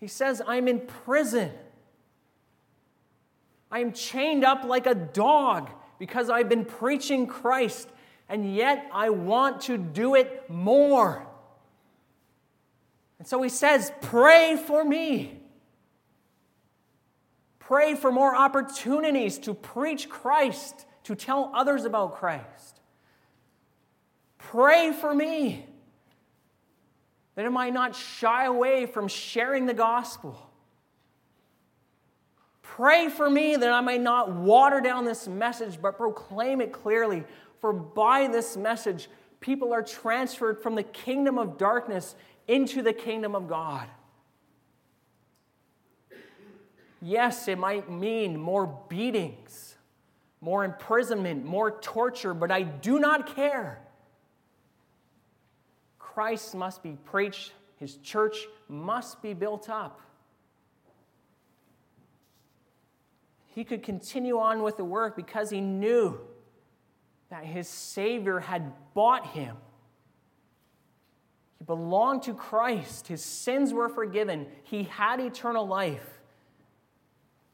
He 0.02 0.08
says, 0.08 0.42
I'm 0.46 0.68
in 0.68 0.82
prison. 0.82 1.50
I 3.72 3.80
am 3.80 3.94
chained 3.94 4.44
up 4.44 4.66
like 4.66 4.86
a 4.86 4.96
dog 4.96 5.70
because 5.98 6.30
I've 6.30 6.50
been 6.50 6.66
preaching 6.66 7.26
Christ, 7.26 7.88
and 8.28 8.54
yet 8.54 8.86
I 8.92 9.12
want 9.12 9.62
to 9.62 9.78
do 9.78 10.16
it 10.16 10.50
more. 10.50 11.26
And 13.18 13.26
so 13.26 13.42
he 13.42 13.48
says, 13.48 13.94
Pray 14.02 14.58
for 14.58 14.84
me. 14.84 15.40
Pray 17.60 17.96
for 17.96 18.12
more 18.12 18.36
opportunities 18.36 19.38
to 19.38 19.54
preach 19.54 20.10
Christ, 20.10 20.86
to 21.06 21.16
tell 21.16 21.50
others 21.56 21.86
about 21.86 22.16
Christ. 22.16 22.82
Pray 24.38 24.92
for 24.92 25.16
me 25.16 25.68
that 27.36 27.46
I 27.46 27.50
might 27.50 27.74
not 27.74 27.96
shy 27.96 28.46
away 28.46 28.86
from 28.86 29.08
sharing 29.08 29.66
the 29.66 29.74
gospel. 29.74 30.50
Pray 32.62 33.10
for 33.10 33.30
me 33.30 33.56
that 33.56 33.70
I 33.70 33.82
may 33.82 33.98
not 33.98 34.34
water 34.34 34.82
down 34.82 35.06
this 35.06 35.28
message, 35.28 35.82
but 35.82 35.98
proclaim 35.98 36.60
it 36.62 36.74
clearly. 36.74 37.24
For 37.62 37.72
by 37.72 38.28
this 38.28 38.58
message, 38.58 39.10
people 39.40 39.74
are 39.74 39.84
transferred 39.84 40.62
from 40.62 40.76
the 40.76 40.84
kingdom 40.84 41.38
of 41.38 41.58
darkness 41.58 42.16
into 42.48 42.82
the 42.82 42.94
kingdom 42.94 43.36
of 43.36 43.48
God. 43.48 43.88
Yes, 47.02 47.48
it 47.48 47.58
might 47.58 47.90
mean 47.90 48.40
more 48.40 48.66
beatings, 48.90 49.76
more 50.42 50.66
imprisonment, 50.66 51.46
more 51.46 51.80
torture, 51.80 52.34
but 52.34 52.52
I 52.52 52.64
do 52.64 53.00
not 53.00 53.36
care. 53.36 53.85
Christ 56.16 56.56
must 56.56 56.82
be 56.82 56.98
preached, 57.06 57.54
his 57.78 57.98
church 57.98 58.48
must 58.68 59.22
be 59.22 59.34
built 59.34 59.70
up. 59.70 60.02
He 63.48 63.64
could 63.64 63.84
continue 63.84 64.40
on 64.40 64.64
with 64.64 64.78
the 64.78 64.84
work 64.84 65.16
because 65.16 65.52
he 65.52 65.62
knew 65.62 66.18
that 67.30 67.46
his 67.46 67.68
Savior 67.68 68.40
had 68.40 68.72
bought 68.94 69.28
him 69.28 69.58
he 71.60 71.66
belonged 71.66 72.24
to 72.24 72.34
Christ. 72.34 73.08
His 73.08 73.24
sins 73.24 73.74
were 73.74 73.90
forgiven. 73.90 74.48
He 74.64 74.84
had 74.84 75.20
eternal 75.20 75.68
life. 75.68 76.08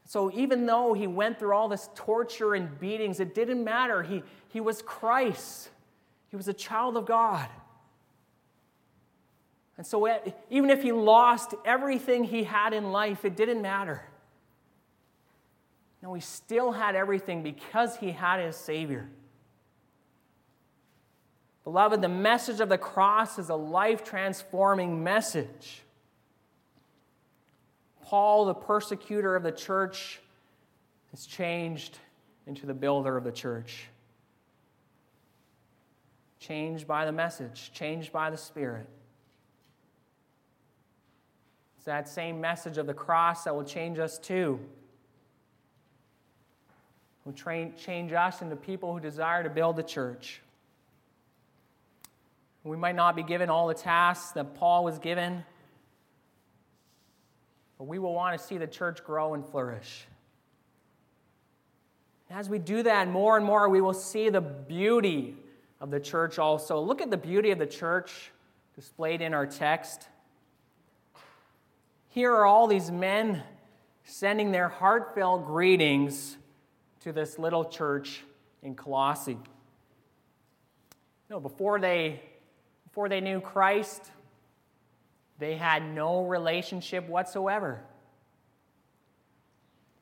So 0.04 0.30
even 0.32 0.66
though 0.66 0.92
he 0.92 1.06
went 1.06 1.38
through 1.38 1.54
all 1.54 1.68
this 1.68 1.88
torture 1.94 2.54
and 2.54 2.78
beatings, 2.78 3.20
it 3.20 3.34
didn't 3.34 3.64
matter. 3.64 4.02
He, 4.02 4.22
he 4.48 4.60
was 4.60 4.82
Christ, 4.82 5.70
he 6.28 6.36
was 6.36 6.48
a 6.48 6.54
child 6.54 6.96
of 6.96 7.06
God. 7.06 7.48
And 9.82 9.86
so, 9.88 10.08
even 10.48 10.70
if 10.70 10.84
he 10.84 10.92
lost 10.92 11.54
everything 11.64 12.22
he 12.22 12.44
had 12.44 12.72
in 12.72 12.92
life, 12.92 13.24
it 13.24 13.34
didn't 13.34 13.60
matter. 13.60 14.04
No, 16.00 16.14
he 16.14 16.20
still 16.20 16.70
had 16.70 16.94
everything 16.94 17.42
because 17.42 17.96
he 17.96 18.12
had 18.12 18.38
his 18.38 18.54
Savior. 18.54 19.08
Beloved, 21.64 22.00
the 22.00 22.08
message 22.08 22.60
of 22.60 22.68
the 22.68 22.78
cross 22.78 23.40
is 23.40 23.48
a 23.48 23.56
life 23.56 24.04
transforming 24.04 25.02
message. 25.02 25.82
Paul, 28.04 28.44
the 28.44 28.54
persecutor 28.54 29.34
of 29.34 29.42
the 29.42 29.50
church, 29.50 30.20
is 31.12 31.26
changed 31.26 31.98
into 32.46 32.66
the 32.66 32.74
builder 32.74 33.16
of 33.16 33.24
the 33.24 33.32
church. 33.32 33.88
Changed 36.38 36.86
by 36.86 37.04
the 37.04 37.10
message, 37.10 37.72
changed 37.74 38.12
by 38.12 38.30
the 38.30 38.36
Spirit. 38.36 38.86
It's 41.82 41.86
that 41.88 42.08
same 42.08 42.40
message 42.40 42.78
of 42.78 42.86
the 42.86 42.94
cross 42.94 43.42
that 43.42 43.56
will 43.56 43.64
change 43.64 43.98
us 43.98 44.16
too. 44.16 44.60
Will 47.24 47.32
train, 47.32 47.74
change 47.76 48.12
us 48.12 48.40
into 48.40 48.54
people 48.54 48.92
who 48.92 49.00
desire 49.00 49.42
to 49.42 49.50
build 49.50 49.74
the 49.74 49.82
church. 49.82 50.42
We 52.62 52.76
might 52.76 52.94
not 52.94 53.16
be 53.16 53.24
given 53.24 53.50
all 53.50 53.66
the 53.66 53.74
tasks 53.74 54.30
that 54.34 54.54
Paul 54.54 54.84
was 54.84 55.00
given, 55.00 55.44
but 57.78 57.88
we 57.88 57.98
will 57.98 58.14
want 58.14 58.40
to 58.40 58.46
see 58.46 58.58
the 58.58 58.68
church 58.68 59.02
grow 59.02 59.34
and 59.34 59.44
flourish. 59.44 60.06
As 62.30 62.48
we 62.48 62.60
do 62.60 62.84
that 62.84 63.08
more 63.08 63.36
and 63.36 63.44
more, 63.44 63.68
we 63.68 63.80
will 63.80 63.92
see 63.92 64.28
the 64.28 64.40
beauty 64.40 65.34
of 65.80 65.90
the 65.90 65.98
church 65.98 66.38
also. 66.38 66.78
Look 66.78 67.02
at 67.02 67.10
the 67.10 67.16
beauty 67.16 67.50
of 67.50 67.58
the 67.58 67.66
church 67.66 68.30
displayed 68.76 69.20
in 69.20 69.34
our 69.34 69.46
text. 69.46 70.06
Here 72.12 72.30
are 72.30 72.44
all 72.44 72.66
these 72.66 72.90
men 72.90 73.42
sending 74.04 74.52
their 74.52 74.68
heartfelt 74.68 75.46
greetings 75.46 76.36
to 77.00 77.10
this 77.10 77.38
little 77.38 77.64
church 77.64 78.22
in 78.62 78.74
Colossae. 78.74 79.32
You 79.32 79.38
know, 81.30 81.40
before 81.40 81.80
they 81.80 82.20
before 82.84 83.08
they 83.08 83.22
knew 83.22 83.40
Christ, 83.40 84.10
they 85.38 85.56
had 85.56 85.82
no 85.82 86.26
relationship 86.26 87.08
whatsoever. 87.08 87.80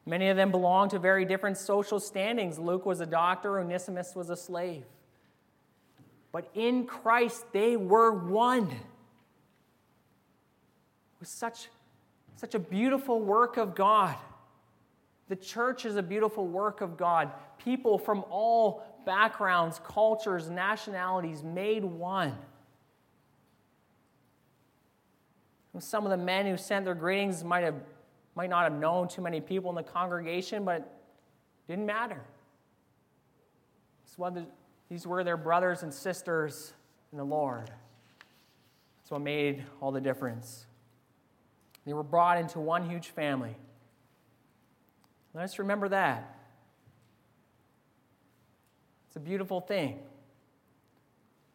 Many 0.05 0.31
of 0.31 0.37
them 0.37 0.51
belonged 0.51 0.91
to 0.91 0.99
very 0.99 1.25
different 1.25 1.59
social 1.59 2.01
standings. 2.01 2.59
Luke 2.59 2.87
was 2.87 2.99
a 2.99 3.07
doctor, 3.07 3.61
Onesimus 3.61 4.17
was 4.17 4.31
a 4.31 4.37
slave. 4.37 4.83
But 6.33 6.51
in 6.55 6.87
Christ, 6.87 7.45
they 7.53 7.77
were 7.77 8.11
one. 8.11 8.69
It 8.69 8.81
was 11.21 11.29
such, 11.29 11.69
such 12.41 12.55
a 12.55 12.59
beautiful 12.59 13.21
work 13.21 13.59
of 13.59 13.75
God. 13.75 14.17
The 15.29 15.37
church 15.37 15.85
is 15.85 15.97
a 15.97 16.03
beautiful 16.03 16.47
work 16.47 16.81
of 16.81 16.97
God. 16.97 17.33
People 17.63 17.99
from 17.99 18.25
all 18.31 18.83
backgrounds, 19.05 19.79
cultures, 19.85 20.49
nationalities 20.49 21.43
made 21.43 21.85
one. 21.85 22.35
Some 25.79 26.07
of 26.07 26.11
the 26.11 26.25
men 26.25 26.47
who 26.47 26.57
sent 26.57 26.87
their 26.87 26.95
greetings 26.95 27.45
might 27.45 27.63
have 27.63 27.75
might 28.35 28.49
not 28.49 28.65
have 28.65 28.73
known 28.73 29.07
too 29.07 29.21
many 29.21 29.43
people 29.43 29.69
in 29.69 29.77
the 29.77 29.83
congregation, 29.83 30.65
but 30.65 30.77
it 30.77 30.87
didn't 31.69 31.85
matter. 31.85 32.23
These 34.89 35.07
were 35.07 35.23
their 35.25 35.37
brothers 35.37 35.83
and 35.83 35.93
sisters 35.93 36.73
in 37.13 37.19
the 37.19 37.25
Lord. 37.25 37.71
That's 38.97 39.11
what 39.11 39.21
made 39.21 39.63
all 39.81 39.93
the 39.93 40.01
difference. 40.01 40.67
They 41.87 41.93
were 41.93 42.03
brought 42.03 42.39
into 42.39 42.61
one 42.61 42.89
huge 42.89 43.09
family. 43.09 43.57
Let 45.35 45.45
us 45.45 45.59
remember 45.59 45.89
that. 45.89 46.37
It's 49.07 49.17
a 49.17 49.21
beautiful 49.21 49.61
thing. 49.61 49.99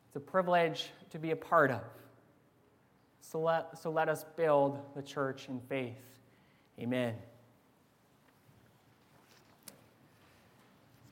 It's 0.07 0.15
a 0.15 0.19
privilege 0.19 0.89
to 1.11 1.19
be 1.19 1.31
a 1.31 1.35
part 1.35 1.71
of. 1.71 1.81
So 3.21 3.41
let, 3.41 3.77
so 3.77 3.89
let 3.89 4.09
us 4.09 4.25
build 4.35 4.79
the 4.95 5.01
church 5.01 5.47
in 5.49 5.59
faith. 5.61 6.01
Amen. 6.79 7.15